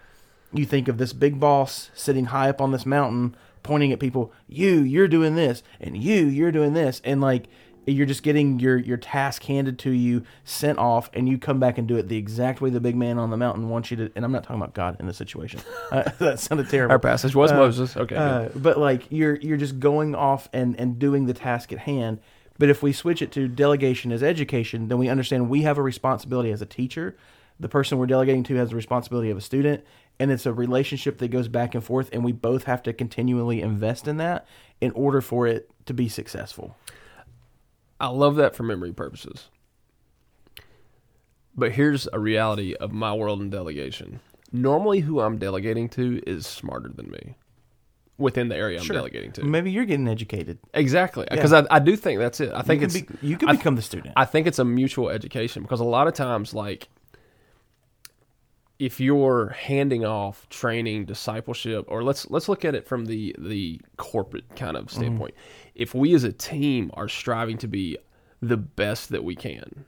you 0.52 0.64
think 0.64 0.86
of 0.86 0.98
this 0.98 1.12
big 1.12 1.40
boss 1.40 1.90
sitting 1.94 2.26
high 2.26 2.48
up 2.48 2.60
on 2.60 2.70
this 2.70 2.86
mountain 2.86 3.34
pointing 3.64 3.90
at 3.90 3.98
people, 3.98 4.32
you, 4.46 4.78
you're 4.78 5.08
doing 5.08 5.34
this, 5.34 5.64
and 5.80 5.96
you, 6.00 6.26
you're 6.26 6.52
doing 6.52 6.72
this. 6.74 7.02
And 7.04 7.20
like 7.20 7.48
you're 7.86 8.06
just 8.06 8.22
getting 8.22 8.58
your 8.58 8.76
your 8.76 8.96
task 8.96 9.44
handed 9.44 9.78
to 9.80 9.90
you, 9.90 10.24
sent 10.44 10.78
off, 10.78 11.08
and 11.14 11.28
you 11.28 11.38
come 11.38 11.60
back 11.60 11.78
and 11.78 11.86
do 11.86 11.96
it 11.96 12.08
the 12.08 12.16
exact 12.16 12.60
way 12.60 12.68
the 12.70 12.80
big 12.80 12.96
man 12.96 13.18
on 13.18 13.30
the 13.30 13.36
mountain 13.36 13.68
wants 13.68 13.90
you 13.90 13.96
to. 13.98 14.12
And 14.16 14.24
I'm 14.24 14.32
not 14.32 14.42
talking 14.42 14.56
about 14.56 14.74
God 14.74 14.96
in 15.00 15.06
this 15.06 15.16
situation. 15.16 15.60
Uh, 15.92 16.02
that 16.18 16.40
sounded 16.40 16.68
terrible. 16.68 16.90
Our 16.92 16.98
passage 16.98 17.36
was 17.36 17.52
Uh, 17.52 17.56
Moses. 17.56 17.96
Okay. 17.96 18.16
Uh, 18.16 18.48
but 18.56 18.76
like 18.76 19.06
you're 19.10 19.36
you're 19.36 19.56
just 19.56 19.78
going 19.78 20.16
off 20.16 20.48
and 20.52 20.78
and 20.80 20.98
doing 20.98 21.26
the 21.26 21.34
task 21.34 21.72
at 21.72 21.78
hand. 21.78 22.18
But 22.58 22.70
if 22.70 22.82
we 22.82 22.92
switch 22.92 23.22
it 23.22 23.30
to 23.32 23.46
delegation 23.46 24.10
as 24.10 24.20
education, 24.22 24.88
then 24.88 24.98
we 24.98 25.08
understand 25.08 25.48
we 25.48 25.62
have 25.62 25.78
a 25.78 25.82
responsibility 25.82 26.50
as 26.50 26.60
a 26.60 26.66
teacher. 26.66 27.16
The 27.60 27.68
person 27.68 27.98
we're 27.98 28.06
delegating 28.06 28.42
to 28.44 28.56
has 28.56 28.70
the 28.70 28.76
responsibility 28.76 29.30
of 29.30 29.36
a 29.36 29.40
student, 29.40 29.84
and 30.18 30.30
it's 30.32 30.44
a 30.44 30.52
relationship 30.52 31.18
that 31.18 31.28
goes 31.28 31.46
back 31.48 31.74
and 31.74 31.84
forth, 31.84 32.08
and 32.12 32.24
we 32.24 32.32
both 32.32 32.64
have 32.64 32.82
to 32.82 32.92
continually 32.92 33.60
invest 33.62 34.08
in 34.08 34.16
that 34.16 34.46
in 34.80 34.90
order 34.92 35.20
for 35.20 35.46
it 35.46 35.70
to 35.86 35.94
be 35.94 36.08
successful. 36.08 36.76
I 38.00 38.08
love 38.08 38.36
that 38.36 38.54
for 38.54 38.62
memory 38.62 38.92
purposes. 38.92 39.48
But 41.54 41.72
here's 41.72 42.06
a 42.12 42.18
reality 42.18 42.74
of 42.74 42.92
my 42.92 43.14
world 43.14 43.40
in 43.40 43.48
delegation. 43.50 44.20
Normally, 44.52 45.00
who 45.00 45.20
I'm 45.20 45.38
delegating 45.38 45.88
to 45.90 46.20
is 46.26 46.46
smarter 46.46 46.90
than 46.94 47.10
me 47.10 47.34
within 48.18 48.48
the 48.48 48.56
area 48.56 48.80
I'm 48.80 48.86
delegating 48.86 49.32
to. 49.32 49.44
Maybe 49.44 49.70
you're 49.70 49.84
getting 49.84 50.08
educated. 50.08 50.58
Exactly. 50.74 51.26
Because 51.30 51.52
I, 51.52 51.66
I 51.70 51.78
do 51.78 51.96
think 51.96 52.18
that's 52.20 52.40
it. 52.40 52.52
I 52.54 52.62
think 52.62 52.80
you 52.80 52.86
it's. 52.86 53.00
be, 53.00 53.06
you 53.22 53.36
can 53.36 53.48
I- 53.48 53.56
become 53.56 53.76
the 53.76 53.82
student. 53.82 54.12
I 54.16 54.24
think 54.24 54.46
it's 54.46 54.58
a 54.58 54.64
mutual 54.64 55.08
education 55.10 55.62
because 55.62 55.80
a 55.80 55.84
lot 55.84 56.06
of 56.08 56.14
times, 56.14 56.54
like, 56.54 56.88
if 58.78 59.00
you're 59.00 59.48
handing 59.48 60.04
off 60.04 60.48
training, 60.48 61.06
discipleship, 61.06 61.86
or 61.88 62.02
let's 62.02 62.28
let's 62.30 62.48
look 62.48 62.64
at 62.64 62.74
it 62.74 62.86
from 62.86 63.06
the 63.06 63.34
the 63.38 63.80
corporate 63.96 64.54
kind 64.56 64.76
of 64.76 64.86
mm-hmm. 64.86 65.00
standpoint. 65.00 65.34
If 65.74 65.94
we 65.94 66.14
as 66.14 66.24
a 66.24 66.32
team 66.32 66.90
are 66.94 67.08
striving 67.08 67.58
to 67.58 67.68
be 67.68 67.98
the 68.40 68.56
best 68.56 69.10
that 69.10 69.24
we 69.24 69.34
can, 69.34 69.86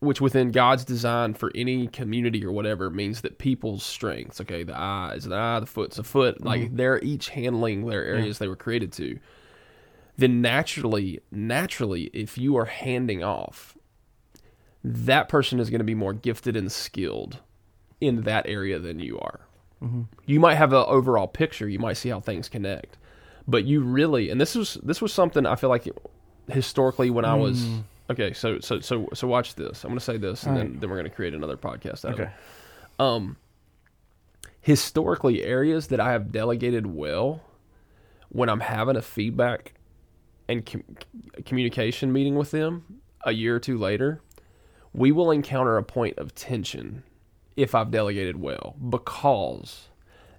which 0.00 0.20
within 0.20 0.50
God's 0.50 0.84
design 0.84 1.34
for 1.34 1.52
any 1.54 1.86
community 1.86 2.44
or 2.44 2.52
whatever 2.52 2.90
means 2.90 3.20
that 3.20 3.38
people's 3.38 3.84
strengths, 3.84 4.40
okay, 4.40 4.64
the 4.64 4.76
eye 4.76 5.14
is 5.14 5.26
an 5.26 5.32
eye, 5.32 5.60
the 5.60 5.66
foot's 5.66 5.98
a 5.98 6.02
foot, 6.02 6.42
like 6.42 6.62
mm-hmm. 6.62 6.76
they're 6.76 7.02
each 7.02 7.28
handling 7.28 7.86
their 7.86 8.04
areas 8.04 8.38
they 8.38 8.48
were 8.48 8.56
created 8.56 8.92
to. 8.94 9.18
Then 10.16 10.42
naturally, 10.42 11.20
naturally, 11.30 12.10
if 12.12 12.36
you 12.36 12.56
are 12.56 12.66
handing 12.66 13.22
off, 13.22 13.78
that 14.84 15.28
person 15.28 15.60
is 15.60 15.70
going 15.70 15.78
to 15.78 15.84
be 15.84 15.94
more 15.94 16.12
gifted 16.12 16.56
and 16.56 16.70
skilled 16.70 17.38
in 18.02 18.22
that 18.22 18.46
area 18.48 18.78
than 18.78 18.98
you 18.98 19.18
are. 19.18 19.40
You 20.26 20.38
might 20.38 20.54
have 20.54 20.72
an 20.72 20.84
overall 20.86 21.26
picture. 21.26 21.68
You 21.68 21.80
might 21.80 21.94
see 21.94 22.08
how 22.08 22.20
things 22.20 22.48
connect, 22.48 22.98
but 23.48 23.64
you 23.64 23.80
really, 23.82 24.30
and 24.30 24.40
this 24.40 24.54
was 24.54 24.74
this 24.82 25.00
was 25.02 25.12
something 25.12 25.44
I 25.44 25.56
feel 25.56 25.70
like 25.70 25.88
historically 26.48 27.10
when 27.10 27.24
I 27.24 27.34
was 27.34 27.66
okay. 28.08 28.32
So 28.32 28.60
so 28.60 28.78
so 28.78 29.08
so 29.12 29.26
watch 29.26 29.56
this. 29.56 29.82
I'm 29.82 29.90
going 29.90 29.98
to 29.98 30.04
say 30.04 30.18
this, 30.18 30.44
and 30.44 30.56
then 30.56 30.76
then 30.78 30.88
we're 30.88 30.98
going 30.98 31.10
to 31.10 31.16
create 31.16 31.34
another 31.34 31.56
podcast. 31.56 32.04
Out 32.04 32.12
of 32.14 32.20
it. 32.20 32.22
okay. 32.22 32.32
Um, 33.00 33.36
historically, 34.60 35.42
areas 35.42 35.88
that 35.88 35.98
I 36.00 36.12
have 36.12 36.30
delegated 36.30 36.86
well, 36.86 37.40
when 38.28 38.48
I'm 38.48 38.60
having 38.60 38.96
a 38.96 39.02
feedback 39.02 39.74
and 40.48 40.64
com- 40.64 40.84
communication 41.44 42.12
meeting 42.12 42.36
with 42.36 42.52
them 42.52 43.00
a 43.24 43.32
year 43.32 43.56
or 43.56 43.60
two 43.60 43.78
later, 43.78 44.20
we 44.92 45.10
will 45.10 45.30
encounter 45.32 45.76
a 45.76 45.82
point 45.82 46.18
of 46.18 46.34
tension 46.36 47.02
if 47.56 47.74
I've 47.74 47.90
delegated 47.90 48.40
well 48.40 48.76
because 48.88 49.88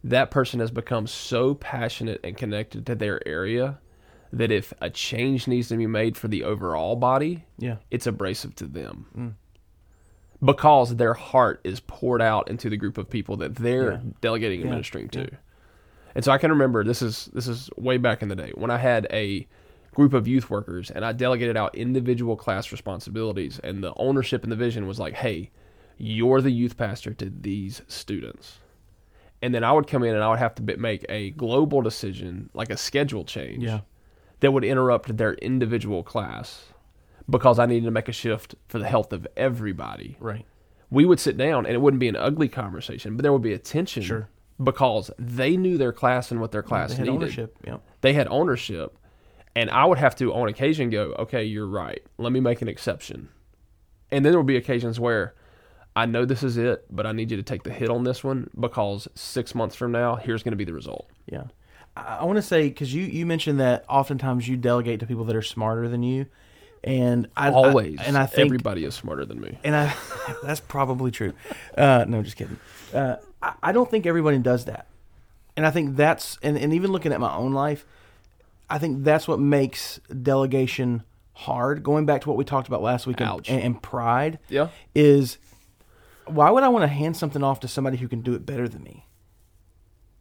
that 0.04 0.32
person 0.32 0.60
has 0.60 0.71
become 0.71 1.08
so 1.08 1.54
passionate 1.56 2.19
and 2.23 2.36
connected 2.36 2.86
to 2.88 2.95
their 2.95 3.26
area 3.28 3.80
that 4.32 4.52
if 4.52 4.73
a 4.82 4.89
change 4.89 5.47
needs 5.47 5.67
to 5.69 5.78
be 5.78 5.86
made 5.88 6.17
for 6.17 6.28
the 6.28 6.43
overall 6.43 6.95
body, 6.95 7.45
Yeah. 7.60 7.78
it's 7.91 8.08
abrasive 8.08 8.56
to 8.56 8.65
them 8.65 9.06
mm. 9.15 9.34
because 10.43 10.95
their 10.95 11.13
heart 11.13 11.62
is 11.63 11.80
poured 11.80 12.21
out 12.21 12.49
into 12.49 12.69
the 12.69 12.78
group 12.78 12.97
of 12.97 13.10
people 13.10 13.38
that 13.38 13.56
they're 13.56 13.93
Yeah. 13.93 13.99
delegating 14.21 14.62
and 14.62 14.69
Yeah. 14.69 14.76
ministering 14.76 15.10
to. 15.10 15.30
And 16.15 16.23
so 16.23 16.32
I 16.32 16.38
can 16.38 16.52
remember 16.52 16.84
this 16.84 17.02
is 17.02 17.26
this 17.34 17.47
is 17.47 17.69
way 17.78 17.97
back 17.97 18.21
in 18.21 18.28
the 18.30 18.36
day 18.36 18.52
when 18.56 18.69
I 18.71 18.78
had 18.78 19.08
a 19.12 19.47
group 19.93 20.13
of 20.13 20.28
youth 20.28 20.49
workers 20.49 20.89
and 20.91 21.06
I 21.06 21.12
delegated 21.12 21.56
out 21.56 21.76
individual 21.76 22.36
class 22.36 22.71
responsibilities 22.71 23.60
and 23.63 23.84
the 23.84 23.93
ownership 23.95 24.43
and 24.43 24.52
the 24.52 24.56
vision 24.56 24.88
was 24.88 24.99
like, 24.99 25.13
"Hey, 25.13 25.52
you're 25.97 26.41
the 26.41 26.51
youth 26.51 26.77
pastor 26.77 27.13
to 27.13 27.29
these 27.29 27.82
students." 27.88 28.60
And 29.41 29.53
then 29.53 29.63
I 29.63 29.71
would 29.73 29.88
come 29.88 30.03
in 30.03 30.13
and 30.15 30.23
I 30.23 30.29
would 30.29 30.39
have 30.39 30.56
to 30.56 30.77
make 30.77 31.06
a 31.10 31.32
global 31.32 31.82
decision, 31.82 32.49
like 32.53 32.69
a 32.69 32.77
schedule 32.77 33.25
change 33.25 33.63
Yeah. 33.63 33.82
that 34.39 34.51
would 34.51 34.63
interrupt 34.63 35.17
their 35.17 35.34
individual 35.36 36.01
class 36.03 36.71
because 37.29 37.60
I 37.60 37.65
needed 37.65 37.86
to 37.86 37.91
make 37.91 38.08
a 38.08 38.13
shift 38.13 38.56
for 38.67 38.79
the 38.79 38.88
health 38.88 39.12
of 39.12 39.27
everybody. 39.36 40.15
Right. 40.19 40.45
We 40.89 41.06
would 41.06 41.19
sit 41.19 41.36
down 41.38 41.65
and 41.65 41.75
it 41.75 41.79
wouldn't 41.79 41.99
be 41.99 42.08
an 42.08 42.15
ugly 42.15 42.47
conversation, 42.47 43.17
but 43.17 43.23
there 43.23 43.34
would 43.34 43.41
be 43.41 43.53
a 43.53 43.58
tension 43.60 44.03
Sure. 44.03 44.29
because 44.63 45.12
they 45.19 45.58
knew 45.58 45.77
their 45.77 45.91
class 45.91 46.32
and 46.32 46.39
what 46.39 46.51
their 46.51 46.63
class 46.63 46.91
They 46.91 46.97
had 46.97 47.06
needed. 47.08 47.15
ownership. 47.23 47.58
Yeah. 47.65 47.77
They 48.01 48.13
had 48.13 48.27
ownership. 48.29 48.97
And 49.56 49.69
I 49.69 49.86
would 49.86 49.97
have 49.97 50.15
to, 50.17 50.34
on 50.34 50.47
occasion, 50.47 50.89
go, 50.89 51.13
okay, 51.19 51.43
you're 51.43 51.67
right. 51.67 52.01
Let 52.17 52.32
me 52.32 52.39
make 52.39 52.62
an 52.62 52.67
exception. 52.69 53.29
And 54.10 54.23
then 54.23 54.32
there 54.32 54.39
would 54.39 54.47
be 54.47 54.56
occasions 54.58 54.99
where 54.99 55.34
I 55.95 56.06
know 56.08 56.25
this 56.25 56.41
is 56.43 56.58
it, 56.58 56.86
but 56.89 57.06
I 57.06 57.12
need 57.12 57.29
you 57.32 57.38
to 57.38 57.43
take 57.43 57.63
the 57.63 57.69
hit 57.71 57.89
on 57.89 58.03
this 58.03 58.23
one 58.23 58.49
because 58.60 59.08
six 59.15 59.53
months 59.53 59.75
from 59.75 59.91
now, 59.91 60.15
here's 60.15 60.41
going 60.41 60.51
to 60.53 60.58
be 60.58 60.63
the 60.63 60.73
result. 60.73 61.08
Yeah. 61.32 61.43
I, 61.95 62.17
I 62.21 62.23
want 62.23 62.38
to 62.38 62.41
say 62.41 62.67
because 62.69 62.93
you 62.93 63.03
you 63.03 63.25
mentioned 63.25 63.60
that 63.60 63.86
oftentimes 63.88 64.47
you 64.47 64.58
delegate 64.58 64.99
to 65.01 65.06
people 65.06 65.23
that 65.25 65.36
are 65.36 65.41
smarter 65.43 65.88
than 65.88 66.01
you, 66.01 66.25
and 66.84 67.27
I 67.38 67.49
I- 67.49 67.51
Always. 67.51 67.99
and 68.01 68.17
I 68.17 68.25
think 68.25 68.47
everybody 68.47 68.84
is 68.86 68.95
smarter 68.95 69.25
than 69.25 69.39
me. 69.39 69.58
and 69.63 69.75
I 69.75 69.93
that's 70.43 70.60
probably 70.60 71.12
true. 71.12 71.34
Uh, 71.77 72.06
no, 72.08 72.23
just 72.23 72.38
kidding. 72.38 72.60
Uh, 72.93 73.17
I, 73.41 73.53
I 73.62 73.71
don't 73.71 73.89
think 73.91 74.06
everybody 74.08 74.39
does 74.39 74.65
that, 74.65 74.88
and 75.56 75.65
I 75.67 75.69
think 75.71 75.95
that's 75.95 76.39
and, 76.41 76.58
and 76.58 76.73
even 76.73 76.91
looking 76.91 77.13
at 77.13 77.19
my 77.19 77.36
own 77.36 77.53
life, 77.53 77.86
I 78.69 78.79
think 78.79 79.03
that's 79.03 79.27
what 79.27 79.39
makes 79.39 79.99
delegation 80.23 81.03
hard. 81.34 81.84
Going 81.84 82.06
back 82.08 82.21
to 82.21 82.29
what 82.29 82.38
we 82.38 82.43
talked 82.45 82.67
about 82.67 82.82
last 82.82 83.06
week, 83.06 83.21
and, 83.21 83.29
and, 83.47 83.62
and 83.62 83.82
pride 83.84 84.39
Yeah. 84.49 84.69
is 84.95 85.38
why 86.25 86.49
would 86.49 86.63
I 86.63 86.69
want 86.69 86.83
to 86.83 86.88
hand 86.88 87.17
something 87.17 87.43
off 87.43 87.59
to 87.62 87.67
somebody 87.67 87.97
who 87.97 88.07
can 88.07 88.21
do 88.21 88.33
it 88.33 88.45
better 88.45 88.67
than 88.67 88.83
me? 88.83 89.07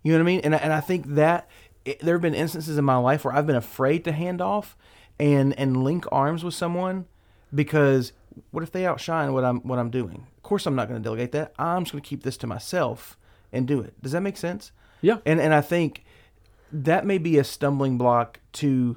You 0.02 0.12
know 0.12 0.18
what 0.18 0.24
I 0.24 0.26
mean? 0.26 0.40
And 0.44 0.54
I- 0.54 0.58
and 0.58 0.72
I 0.72 0.80
think 0.80 1.06
that 1.14 1.48
it, 1.84 2.00
there 2.00 2.14
have 2.14 2.22
been 2.22 2.34
instances 2.34 2.78
in 2.78 2.84
my 2.84 2.96
life 2.96 3.24
where 3.24 3.34
I've 3.34 3.46
been 3.46 3.56
afraid 3.56 4.04
to 4.04 4.12
hand 4.12 4.40
off 4.40 4.76
and 5.18 5.56
and 5.58 5.82
link 5.84 6.04
arms 6.10 6.42
with 6.44 6.54
someone 6.54 7.06
because 7.54 8.12
what 8.50 8.62
if 8.62 8.72
they 8.72 8.86
outshine 8.86 9.32
what 9.32 9.44
I'm 9.44 9.60
what 9.60 9.78
I'm 9.78 9.90
doing? 9.90 10.26
Of 10.36 10.42
course, 10.42 10.66
I'm 10.66 10.74
not 10.74 10.88
going 10.88 11.00
to 11.00 11.04
delegate 11.04 11.32
that. 11.32 11.52
I'm 11.58 11.84
just 11.84 11.92
going 11.92 12.02
to 12.02 12.08
keep 12.08 12.22
this 12.22 12.36
to 12.38 12.46
myself 12.46 13.16
and 13.52 13.66
do 13.66 13.80
it. 13.80 14.00
Does 14.02 14.12
that 14.12 14.22
make 14.22 14.36
sense? 14.36 14.72
Yeah. 15.00 15.18
And 15.26 15.40
and 15.40 15.54
I 15.54 15.60
think 15.60 16.04
that 16.72 17.04
may 17.04 17.18
be 17.18 17.38
a 17.38 17.44
stumbling 17.44 17.98
block 17.98 18.40
to 18.54 18.96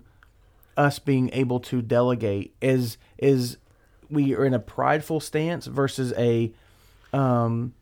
us 0.77 0.99
being 0.99 1.29
able 1.33 1.59
to 1.61 1.81
delegate 1.81 2.55
is 2.61 2.97
is 3.17 3.57
we 4.09 4.35
are 4.35 4.45
in 4.45 4.53
a 4.53 4.59
prideful 4.59 5.19
stance 5.19 5.65
versus 5.67 6.13
a 6.17 6.51
um 7.13 7.73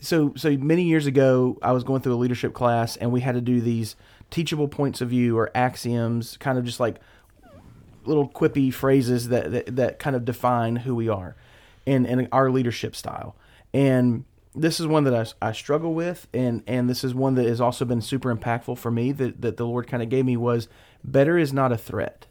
so 0.00 0.32
so 0.36 0.56
many 0.56 0.84
years 0.84 1.06
ago 1.06 1.58
I 1.62 1.72
was 1.72 1.84
going 1.84 2.02
through 2.02 2.14
a 2.14 2.16
leadership 2.16 2.54
class 2.54 2.96
and 2.96 3.12
we 3.12 3.20
had 3.20 3.34
to 3.34 3.40
do 3.40 3.60
these 3.60 3.96
teachable 4.30 4.68
points 4.68 5.00
of 5.00 5.10
view 5.10 5.38
or 5.38 5.50
axioms 5.54 6.36
kind 6.38 6.58
of 6.58 6.64
just 6.64 6.80
like 6.80 7.00
little 8.06 8.28
quippy 8.28 8.72
phrases 8.72 9.28
that, 9.28 9.50
that 9.52 9.76
that 9.76 9.98
kind 9.98 10.16
of 10.16 10.24
define 10.24 10.76
who 10.76 10.94
we 10.94 11.08
are, 11.08 11.36
and 11.86 12.06
and 12.06 12.28
our 12.32 12.50
leadership 12.50 12.94
style. 12.94 13.36
And 13.72 14.24
this 14.54 14.78
is 14.78 14.86
one 14.86 15.04
that 15.04 15.14
I, 15.14 15.48
I 15.48 15.52
struggle 15.52 15.94
with, 15.94 16.26
and 16.32 16.62
and 16.66 16.88
this 16.88 17.04
is 17.04 17.14
one 17.14 17.34
that 17.34 17.46
has 17.46 17.60
also 17.60 17.84
been 17.84 18.00
super 18.00 18.34
impactful 18.34 18.78
for 18.78 18.90
me. 18.90 19.12
That 19.12 19.40
that 19.42 19.56
the 19.56 19.66
Lord 19.66 19.86
kind 19.86 20.02
of 20.02 20.08
gave 20.08 20.24
me 20.24 20.36
was 20.36 20.68
better 21.02 21.38
is 21.38 21.52
not 21.52 21.72
a 21.72 21.78
threat. 21.78 22.26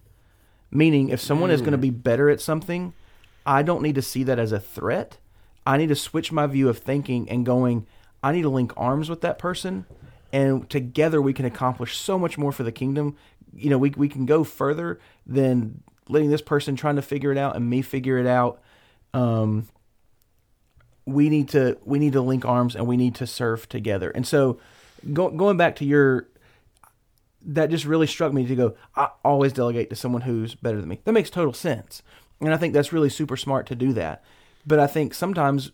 Meaning, 0.71 1.10
if 1.10 1.21
someone 1.21 1.51
is 1.51 1.62
going 1.62 1.73
to 1.73 1.77
be 1.77 1.91
better 1.91 2.29
at 2.29 2.41
something, 2.41 2.93
I 3.45 3.62
don't 3.62 3.84
need 3.84 3.93
to 3.95 4.01
see 4.01 4.23
that 4.23 4.39
as 4.39 4.51
a 4.51 4.60
threat. 4.60 5.17
I 5.65 5.78
need 5.78 5.89
to 5.89 5.95
switch 5.95 6.32
my 6.32 6.47
view 6.47 6.69
of 6.69 6.80
thinking 6.80 7.30
and 7.30 7.45
going. 7.45 7.88
I 8.21 8.32
need 8.32 8.43
to 8.43 8.49
link 8.49 8.73
arms 8.78 9.10
with 9.10 9.21
that 9.21 9.38
person, 9.38 9.86
and 10.32 10.69
together 10.69 11.21
we 11.21 11.34
can 11.34 11.45
accomplish 11.45 11.97
so 11.97 12.17
much 12.17 12.38
more 12.38 12.52
for 12.52 12.63
the 12.63 12.71
kingdom. 12.71 13.15
You 13.54 13.69
know, 13.69 13.78
we 13.78 13.91
we 13.91 14.10
can 14.10 14.26
go 14.26 14.43
further 14.43 14.99
than 15.26 15.84
letting 16.10 16.30
this 16.30 16.41
person 16.41 16.76
trying 16.76 16.95
to 16.95 17.02
figure 17.02 17.32
it 17.32 17.38
out 17.38 17.56
and 17.56 17.69
me 17.69 17.82
figure 17.82 18.17
it 18.17 18.28
out. 18.28 18.62
Um, 19.13 19.67
we 21.06 21.30
need 21.30 21.49
to 21.49 21.78
we 21.86 21.99
need 21.99 22.13
to 22.13 22.21
link 22.21 22.45
arms 22.45 22.76
and 22.76 22.88
we 22.88 22.97
need 22.97 23.15
to 23.15 23.28
serve 23.28 23.67
together. 23.69 24.10
And 24.12 24.26
so, 24.26 24.60
go, 25.12 25.30
going 25.30 25.58
back 25.58 25.76
to 25.78 25.86
your 25.86 26.28
that 27.45 27.69
just 27.69 27.86
really 27.86 28.08
struck 28.08 28.32
me 28.32 28.45
to 28.45 28.56
go. 28.56 28.76
I 28.95 29.10
always 29.23 29.54
delegate 29.54 29.89
to 29.89 29.95
someone 29.95 30.21
who's 30.21 30.56
better 30.56 30.80
than 30.80 30.89
me. 30.89 31.02
That 31.04 31.12
makes 31.12 31.30
total 31.30 31.54
sense, 31.54 32.02
and 32.39 32.54
I 32.54 32.58
think 32.58 32.73
that's 32.73 32.93
really 32.93 33.10
super 33.10 33.38
smart 33.38 33.67
to 33.67 33.76
do 33.76 33.93
that. 33.93 34.23
But 34.65 34.80
I 34.80 34.88
think 34.88 35.13
sometimes 35.13 35.71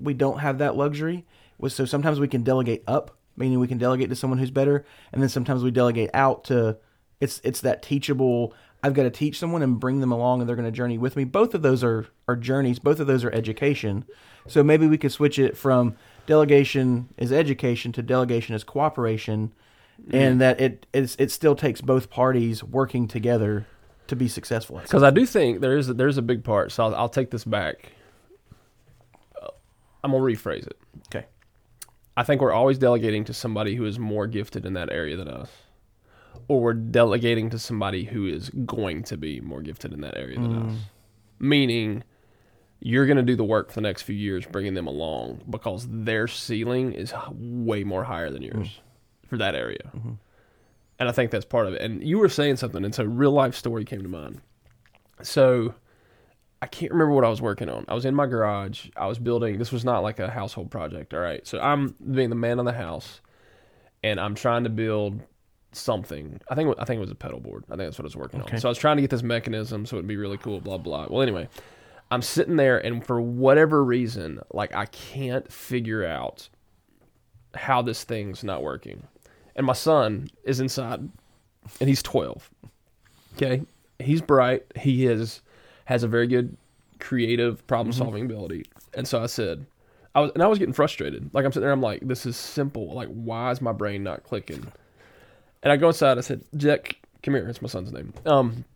we 0.00 0.14
don't 0.14 0.38
have 0.38 0.58
that 0.58 0.76
luxury. 0.76 1.26
So 1.68 1.84
sometimes 1.84 2.20
we 2.20 2.28
can 2.28 2.42
delegate 2.44 2.84
up, 2.86 3.16
meaning 3.36 3.58
we 3.58 3.66
can 3.66 3.78
delegate 3.78 4.10
to 4.10 4.16
someone 4.16 4.38
who's 4.38 4.50
better, 4.50 4.84
and 5.12 5.20
then 5.20 5.28
sometimes 5.28 5.64
we 5.64 5.70
delegate 5.70 6.10
out 6.14 6.44
to 6.44 6.78
it's 7.20 7.40
it's 7.42 7.60
that 7.62 7.82
teachable. 7.82 8.54
I've 8.80 8.94
got 8.94 9.02
to 9.02 9.10
teach 9.10 9.40
someone 9.40 9.62
and 9.62 9.80
bring 9.80 9.98
them 9.98 10.12
along, 10.12 10.40
and 10.40 10.48
they're 10.48 10.54
going 10.54 10.70
to 10.70 10.76
journey 10.76 10.98
with 10.98 11.16
me. 11.16 11.24
Both 11.24 11.54
of 11.54 11.62
those 11.62 11.82
are 11.82 12.06
are 12.28 12.36
journeys. 12.36 12.78
Both 12.78 13.00
of 13.00 13.08
those 13.08 13.24
are 13.24 13.32
education. 13.32 14.04
So 14.46 14.62
maybe 14.62 14.86
we 14.86 14.98
could 14.98 15.12
switch 15.12 15.38
it 15.38 15.56
from 15.56 15.96
delegation 16.26 17.08
is 17.16 17.32
education 17.32 17.90
to 17.92 18.02
delegation 18.02 18.54
is 18.54 18.62
cooperation, 18.62 19.52
mm. 20.00 20.14
and 20.14 20.40
that 20.40 20.60
it 20.60 20.86
it's, 20.92 21.16
it 21.18 21.32
still 21.32 21.56
takes 21.56 21.80
both 21.80 22.08
parties 22.08 22.62
working 22.62 23.08
together 23.08 23.66
to 24.06 24.14
be 24.14 24.28
successful. 24.28 24.78
Because 24.78 25.02
I 25.02 25.10
do 25.10 25.26
think 25.26 25.60
there 25.60 25.76
is 25.76 25.88
a, 25.88 25.94
there's 25.94 26.18
a 26.18 26.22
big 26.22 26.44
part. 26.44 26.70
So 26.70 26.84
I'll, 26.84 26.94
I'll 26.94 27.08
take 27.08 27.30
this 27.30 27.44
back. 27.44 27.92
I'm 30.08 30.20
gonna 30.20 30.24
rephrase 30.24 30.66
it. 30.66 30.78
Okay. 31.08 31.26
I 32.16 32.24
think 32.24 32.40
we're 32.40 32.52
always 32.52 32.78
delegating 32.78 33.24
to 33.26 33.34
somebody 33.34 33.76
who 33.76 33.84
is 33.84 33.98
more 33.98 34.26
gifted 34.26 34.66
in 34.66 34.72
that 34.72 34.90
area 34.90 35.16
than 35.16 35.28
us, 35.28 35.50
or 36.48 36.60
we're 36.60 36.72
delegating 36.72 37.48
to 37.50 37.58
somebody 37.58 38.04
who 38.04 38.26
is 38.26 38.50
going 38.50 39.04
to 39.04 39.16
be 39.16 39.40
more 39.40 39.62
gifted 39.62 39.92
in 39.92 40.00
that 40.00 40.16
area 40.16 40.40
than 40.40 40.52
mm. 40.52 40.68
us. 40.68 40.78
Meaning, 41.38 42.02
you're 42.80 43.06
going 43.06 43.18
to 43.18 43.22
do 43.22 43.36
the 43.36 43.44
work 43.44 43.68
for 43.68 43.76
the 43.76 43.82
next 43.82 44.02
few 44.02 44.16
years, 44.16 44.46
bringing 44.46 44.74
them 44.74 44.88
along 44.88 45.42
because 45.48 45.86
their 45.88 46.26
ceiling 46.26 46.92
is 46.92 47.12
way 47.30 47.84
more 47.84 48.02
higher 48.04 48.30
than 48.30 48.42
yours 48.42 48.66
mm. 48.66 49.28
for 49.28 49.36
that 49.36 49.54
area. 49.54 49.90
Mm-hmm. 49.96 50.12
And 50.98 51.08
I 51.08 51.12
think 51.12 51.30
that's 51.30 51.44
part 51.44 51.68
of 51.68 51.74
it. 51.74 51.82
And 51.82 52.02
you 52.02 52.18
were 52.18 52.28
saying 52.28 52.56
something, 52.56 52.84
and 52.84 52.92
so 52.92 53.04
real 53.04 53.30
life 53.30 53.54
story 53.54 53.84
came 53.84 54.02
to 54.02 54.08
mind. 54.08 54.40
So 55.22 55.74
I 56.60 56.66
can't 56.66 56.90
remember 56.92 57.14
what 57.14 57.24
I 57.24 57.28
was 57.28 57.40
working 57.40 57.68
on. 57.68 57.84
I 57.88 57.94
was 57.94 58.04
in 58.04 58.14
my 58.14 58.26
garage. 58.26 58.88
I 58.96 59.06
was 59.06 59.18
building. 59.18 59.58
This 59.58 59.70
was 59.70 59.84
not 59.84 60.00
like 60.02 60.18
a 60.18 60.28
household 60.30 60.70
project. 60.70 61.14
All 61.14 61.20
right. 61.20 61.46
So 61.46 61.60
I'm 61.60 61.94
being 62.12 62.30
the 62.30 62.36
man 62.36 62.58
of 62.58 62.64
the 62.64 62.72
house, 62.72 63.20
and 64.02 64.18
I'm 64.18 64.34
trying 64.34 64.64
to 64.64 64.70
build 64.70 65.20
something. 65.72 66.40
I 66.50 66.54
think 66.54 66.74
I 66.78 66.84
think 66.84 66.98
it 66.98 67.00
was 67.00 67.10
a 67.10 67.14
pedal 67.14 67.38
board. 67.40 67.64
I 67.68 67.76
think 67.76 67.86
that's 67.86 67.98
what 67.98 68.04
I 68.04 68.06
was 68.06 68.16
working 68.16 68.40
Okay. 68.42 68.56
on. 68.56 68.60
So 68.60 68.68
I 68.68 68.70
was 68.70 68.78
trying 68.78 68.96
to 68.96 69.02
get 69.02 69.10
this 69.10 69.22
mechanism 69.22 69.86
so 69.86 69.96
it'd 69.96 70.08
be 70.08 70.16
really 70.16 70.38
cool. 70.38 70.60
Blah 70.60 70.78
blah. 70.78 71.06
Well, 71.08 71.22
anyway, 71.22 71.48
I'm 72.10 72.22
sitting 72.22 72.56
there, 72.56 72.78
and 72.78 73.06
for 73.06 73.20
whatever 73.20 73.84
reason, 73.84 74.40
like 74.52 74.74
I 74.74 74.86
can't 74.86 75.50
figure 75.52 76.04
out 76.04 76.48
how 77.54 77.82
this 77.82 78.02
thing's 78.04 78.42
not 78.42 78.62
working. 78.62 79.04
And 79.54 79.64
my 79.66 79.72
son 79.74 80.28
is 80.44 80.58
inside, 80.60 81.08
and 81.80 81.88
he's 81.88 82.02
12. 82.02 82.50
Okay, 83.36 83.62
he's 84.00 84.20
bright. 84.22 84.64
He 84.76 85.06
is 85.06 85.40
has 85.88 86.02
a 86.02 86.08
very 86.08 86.26
good 86.26 86.54
creative 87.00 87.66
problem 87.66 87.94
solving 87.94 88.26
ability. 88.26 88.66
And 88.92 89.08
so 89.08 89.22
I 89.22 89.26
said, 89.26 89.64
I 90.14 90.20
was 90.20 90.30
and 90.34 90.42
I 90.42 90.46
was 90.46 90.58
getting 90.58 90.74
frustrated. 90.74 91.30
Like 91.32 91.46
I'm 91.46 91.50
sitting 91.50 91.62
there, 91.62 91.72
I'm 91.72 91.80
like, 91.80 92.06
this 92.06 92.26
is 92.26 92.36
simple. 92.36 92.92
Like, 92.92 93.08
why 93.08 93.50
is 93.52 93.62
my 93.62 93.72
brain 93.72 94.02
not 94.02 94.22
clicking? 94.22 94.70
And 95.62 95.72
I 95.72 95.78
go 95.78 95.86
inside. 95.88 96.18
I 96.18 96.20
said, 96.20 96.44
Jack, 96.58 96.96
come 97.22 97.32
here. 97.32 97.48
It's 97.48 97.62
my 97.62 97.68
son's 97.68 97.90
name. 97.90 98.12
Um, 98.26 98.66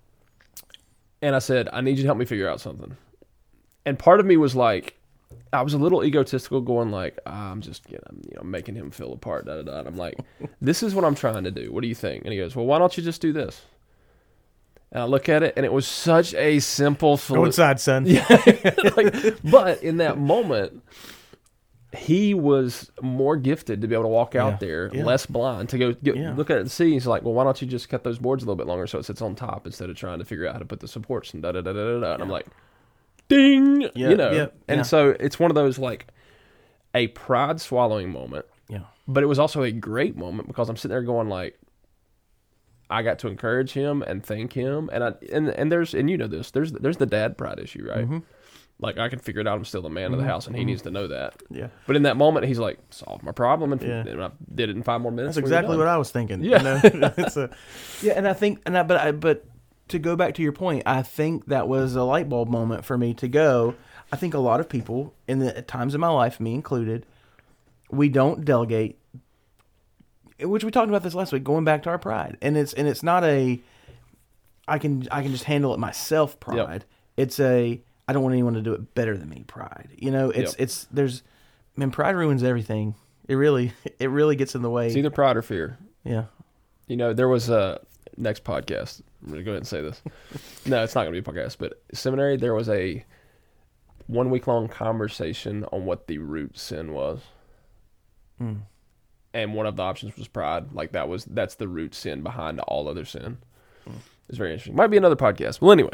and 1.20 1.36
I 1.36 1.38
said, 1.38 1.68
I 1.70 1.82
need 1.82 1.98
you 1.98 2.02
to 2.04 2.06
help 2.06 2.16
me 2.16 2.24
figure 2.24 2.48
out 2.48 2.62
something. 2.62 2.96
And 3.84 3.98
part 3.98 4.18
of 4.18 4.24
me 4.24 4.38
was 4.38 4.56
like, 4.56 4.98
I 5.52 5.60
was 5.60 5.74
a 5.74 5.78
little 5.78 6.02
egotistical, 6.02 6.62
going 6.62 6.90
like, 6.90 7.18
"Ah, 7.26 7.50
I'm 7.50 7.60
just, 7.60 7.90
you 7.90 7.98
know, 7.98 8.20
you 8.30 8.36
know, 8.36 8.42
making 8.42 8.74
him 8.74 8.90
feel 8.90 9.12
apart. 9.12 9.44
Da 9.44 9.56
da 9.56 9.62
da. 9.62 9.78
And 9.80 9.88
I'm 9.88 9.98
like, 9.98 10.18
this 10.62 10.82
is 10.82 10.94
what 10.94 11.04
I'm 11.04 11.14
trying 11.14 11.44
to 11.44 11.50
do. 11.50 11.70
What 11.72 11.82
do 11.82 11.88
you 11.88 11.94
think? 11.94 12.24
And 12.24 12.32
he 12.32 12.38
goes, 12.38 12.56
Well, 12.56 12.64
why 12.64 12.78
don't 12.78 12.96
you 12.96 13.02
just 13.02 13.20
do 13.20 13.34
this? 13.34 13.60
And 14.92 15.00
I 15.02 15.04
look 15.06 15.28
at 15.30 15.42
it, 15.42 15.54
and 15.56 15.64
it 15.66 15.72
was 15.72 15.86
such 15.86 16.34
a 16.34 16.58
simple 16.60 17.12
Go 17.12 17.16
solution. 17.16 17.46
inside, 17.46 17.80
son. 17.80 18.04
Like, 18.96 19.40
but 19.42 19.82
in 19.82 19.96
that 19.96 20.18
moment, 20.18 20.82
he 21.96 22.32
was 22.34 22.90
more 23.02 23.36
gifted 23.36 23.80
to 23.82 23.88
be 23.88 23.94
able 23.94 24.04
to 24.04 24.08
walk 24.08 24.34
out 24.34 24.52
Yeah. 24.52 24.56
there, 24.60 24.90
Yeah. 24.94 25.04
less 25.04 25.26
blind, 25.26 25.68
to 25.70 25.78
go 25.78 25.92
get, 25.92 26.16
Yeah. 26.16 26.34
look 26.34 26.50
at 26.50 26.56
it 26.56 26.60
and 26.60 26.70
see. 26.70 26.92
He's 26.92 27.06
like, 27.06 27.22
well, 27.22 27.34
why 27.34 27.44
don't 27.44 27.60
you 27.60 27.68
just 27.68 27.88
cut 27.90 28.02
those 28.04 28.18
boards 28.18 28.42
a 28.42 28.46
little 28.46 28.56
bit 28.56 28.66
longer 28.66 28.86
so 28.86 28.98
it 28.98 29.04
sits 29.04 29.20
on 29.20 29.34
top 29.34 29.66
instead 29.66 29.90
of 29.90 29.96
trying 29.96 30.18
to 30.18 30.24
figure 30.24 30.46
out 30.46 30.54
how 30.54 30.58
to 30.58 30.64
put 30.64 30.80
the 30.80 30.88
supports 30.88 31.34
and 31.34 31.42
da 31.42 31.52
da 31.52 31.60
da 31.60 31.72
da 31.72 32.00
da. 32.00 32.12
And 32.14 32.22
I'm 32.22 32.30
like, 32.30 32.46
ding, 33.28 33.82
Yeah, 33.94 34.08
you 34.10 34.16
know. 34.16 34.30
yeah, 34.30 34.46
and 34.68 34.78
yeah. 34.78 34.82
so 34.82 35.14
it's 35.20 35.38
one 35.38 35.50
of 35.50 35.54
those 35.54 35.78
like 35.78 36.06
a 36.94 37.08
pride 37.08 37.60
swallowing 37.60 38.10
moment, 38.10 38.46
Yeah. 38.68 38.80
but 39.08 39.22
it 39.22 39.26
was 39.26 39.38
also 39.38 39.62
a 39.62 39.70
great 39.72 40.16
moment 40.16 40.48
because 40.48 40.68
I'm 40.68 40.76
sitting 40.76 40.90
there 40.92 41.02
going 41.02 41.28
like. 41.28 41.58
I 42.92 43.02
got 43.02 43.18
to 43.20 43.28
encourage 43.28 43.72
him 43.72 44.02
and 44.02 44.24
thank 44.24 44.52
him, 44.52 44.90
and 44.92 45.02
I 45.02 45.14
and 45.32 45.48
and 45.48 45.72
there's 45.72 45.94
and 45.94 46.10
you 46.10 46.16
know 46.18 46.26
this 46.26 46.50
there's 46.50 46.72
there's 46.72 46.98
the 46.98 47.06
dad 47.06 47.38
pride 47.38 47.58
issue, 47.58 47.88
right? 47.88 48.04
Mm-hmm. 48.04 48.18
Like 48.78 48.98
I 48.98 49.08
can 49.08 49.18
figure 49.18 49.40
it 49.40 49.46
out. 49.46 49.56
I'm 49.56 49.64
still 49.64 49.82
the 49.82 49.90
man 49.90 50.12
of 50.12 50.18
the 50.18 50.24
house, 50.24 50.46
and 50.46 50.56
he 50.56 50.64
needs 50.64 50.82
to 50.82 50.90
know 50.90 51.06
that. 51.06 51.40
Yeah. 51.50 51.68
But 51.86 51.96
in 51.96 52.02
that 52.02 52.16
moment, 52.16 52.46
he's 52.46 52.58
like, 52.58 52.78
"Solve 52.90 53.22
my 53.22 53.32
problem," 53.32 53.72
and, 53.72 53.80
Yeah. 53.80 54.00
and 54.06 54.22
I 54.22 54.30
did 54.54 54.70
it 54.70 54.76
in 54.76 54.82
five 54.82 55.00
more 55.00 55.12
minutes. 55.12 55.36
That's 55.36 55.44
exactly 55.44 55.76
what 55.76 55.86
I 55.86 55.96
was 55.96 56.10
thinking. 56.10 56.42
Yeah. 56.42 56.80
You 56.82 56.98
know? 56.98 57.12
it's 57.18 57.36
a, 57.36 57.50
yeah, 58.02 58.14
and 58.16 58.26
I 58.26 58.32
think, 58.32 58.60
and 58.66 58.76
I, 58.76 58.82
but 58.82 58.96
I, 59.00 59.12
but 59.12 59.44
to 59.88 59.98
go 59.98 60.16
back 60.16 60.34
to 60.34 60.42
your 60.42 60.52
point, 60.52 60.82
I 60.84 61.02
think 61.02 61.46
that 61.46 61.68
was 61.68 61.94
a 61.94 62.02
light 62.02 62.28
bulb 62.28 62.48
moment 62.48 62.84
for 62.84 62.98
me 62.98 63.14
to 63.14 63.28
go. 63.28 63.74
I 64.10 64.16
think 64.16 64.34
a 64.34 64.38
lot 64.38 64.60
of 64.60 64.68
people, 64.68 65.14
in 65.28 65.38
the 65.38 65.62
times 65.62 65.94
in 65.94 66.00
my 66.00 66.08
life, 66.08 66.40
me 66.40 66.52
included, 66.54 67.06
we 67.90 68.08
don't 68.08 68.44
delegate. 68.44 68.98
Which 70.42 70.64
we 70.64 70.70
talked 70.70 70.88
about 70.88 71.02
this 71.02 71.14
last 71.14 71.32
week, 71.32 71.44
going 71.44 71.64
back 71.64 71.82
to 71.84 71.90
our 71.90 71.98
pride, 71.98 72.36
and 72.42 72.56
it's 72.56 72.72
and 72.72 72.86
it's 72.88 73.02
not 73.02 73.24
a, 73.24 73.60
I 74.68 74.78
can 74.78 75.06
I 75.10 75.22
can 75.22 75.30
just 75.32 75.44
handle 75.44 75.72
it 75.74 75.78
myself 75.78 76.38
pride. 76.40 76.84
It's 77.16 77.38
a 77.40 77.80
I 78.08 78.12
don't 78.12 78.22
want 78.22 78.32
anyone 78.34 78.54
to 78.54 78.62
do 78.62 78.72
it 78.74 78.94
better 78.94 79.16
than 79.16 79.28
me 79.28 79.44
pride. 79.46 79.88
You 79.96 80.10
know, 80.10 80.30
it's 80.30 80.52
Yep. 80.52 80.60
it's 80.60 80.84
there's, 80.90 81.22
man, 81.76 81.90
pride 81.90 82.16
ruins 82.16 82.42
everything. 82.42 82.94
It 83.28 83.34
really 83.36 83.72
it 83.98 84.08
really 84.10 84.36
gets 84.36 84.54
in 84.54 84.62
the 84.62 84.70
way. 84.70 84.86
It's 84.88 84.96
either 84.96 85.10
pride 85.10 85.36
or 85.36 85.42
fear. 85.42 85.78
yeah. 86.04 86.24
You 86.88 86.96
know, 86.96 87.12
there 87.12 87.28
was 87.28 87.48
a 87.48 87.80
next 88.16 88.44
podcast. 88.44 89.00
I'm 89.22 89.30
gonna 89.30 89.42
go 89.44 89.52
ahead 89.52 89.58
and 89.60 89.66
say 89.66 89.80
this. 89.80 90.02
no, 90.66 90.82
it's 90.82 90.94
not 90.94 91.02
gonna 91.04 91.12
be 91.12 91.18
a 91.18 91.22
podcast, 91.22 91.56
but 91.58 91.80
seminary. 91.94 92.36
There 92.36 92.54
was 92.54 92.68
a 92.68 93.04
one 94.08 94.30
week 94.30 94.46
long 94.48 94.68
conversation 94.68 95.64
on 95.72 95.84
what 95.86 96.08
the 96.08 96.18
root 96.18 96.58
sin 96.58 96.92
was, 96.92 97.20
Hmm. 98.38 98.54
And 99.34 99.54
one 99.54 99.66
of 99.66 99.76
the 99.76 99.82
options 99.82 100.16
was 100.16 100.28
pride. 100.28 100.72
Like 100.72 100.92
that 100.92 101.08
was 101.08 101.24
that's 101.24 101.54
the 101.54 101.68
root 101.68 101.94
sin 101.94 102.22
behind 102.22 102.60
all 102.60 102.88
other 102.88 103.04
sin. 103.04 103.38
It's 104.28 104.38
very 104.38 104.50
interesting. 104.50 104.76
Might 104.76 104.86
be 104.86 104.96
another 104.96 105.16
podcast. 105.16 105.60
Well, 105.60 105.72
anyway, 105.72 105.92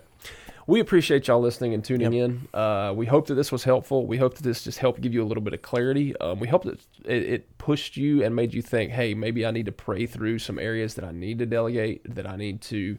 we 0.66 0.80
appreciate 0.80 1.26
y'all 1.26 1.40
listening 1.40 1.74
and 1.74 1.82
tuning 1.82 2.12
in. 2.12 2.48
Uh, 2.52 2.92
we 2.94 3.06
hope 3.06 3.26
that 3.28 3.34
this 3.34 3.50
was 3.50 3.64
helpful. 3.64 4.06
We 4.06 4.18
hope 4.18 4.34
that 4.34 4.42
this 4.42 4.62
just 4.62 4.78
helped 4.78 5.00
give 5.00 5.14
you 5.14 5.22
a 5.22 5.26
little 5.26 5.42
bit 5.42 5.54
of 5.54 5.62
clarity. 5.62 6.14
Um, 6.18 6.38
we 6.38 6.46
hope 6.46 6.64
that 6.64 6.78
it, 7.04 7.22
it 7.22 7.58
pushed 7.58 7.96
you 7.96 8.22
and 8.22 8.36
made 8.36 8.52
you 8.54 8.62
think, 8.62 8.92
hey, 8.92 9.14
maybe 9.14 9.46
I 9.46 9.50
need 9.50 9.66
to 9.66 9.72
pray 9.72 10.06
through 10.06 10.38
some 10.40 10.58
areas 10.58 10.94
that 10.94 11.04
I 11.04 11.10
need 11.10 11.38
to 11.38 11.46
delegate, 11.46 12.14
that 12.14 12.28
I 12.28 12.36
need 12.36 12.60
to 12.62 12.98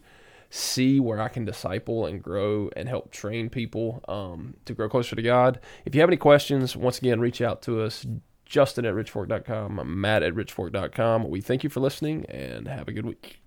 see 0.49 0.99
where 0.99 1.21
I 1.21 1.27
can 1.27 1.45
disciple 1.45 2.07
and 2.07 2.23
grow 2.23 2.71
and 2.75 2.89
help 2.89 3.11
train 3.11 3.49
people 3.49 4.03
um, 4.07 4.55
to 4.65 4.73
grow 4.73 4.89
closer 4.89 5.15
to 5.15 5.21
God. 5.21 5.59
If 5.85 5.93
you 5.93 6.01
have 6.01 6.09
any 6.09 6.17
questions, 6.17 6.75
once 6.75 6.97
again, 6.97 7.19
reach 7.19 7.39
out 7.39 7.61
to 7.63 7.81
us. 7.81 8.05
Justin 8.49 8.85
at 8.85 8.95
richfork.com, 8.95 10.01
Matt 10.01 10.23
at 10.23 10.33
richfork.com. 10.33 11.29
We 11.29 11.39
thank 11.39 11.63
you 11.63 11.69
for 11.69 11.79
listening 11.79 12.25
and 12.25 12.67
have 12.67 12.87
a 12.87 12.91
good 12.91 13.05
week. 13.05 13.39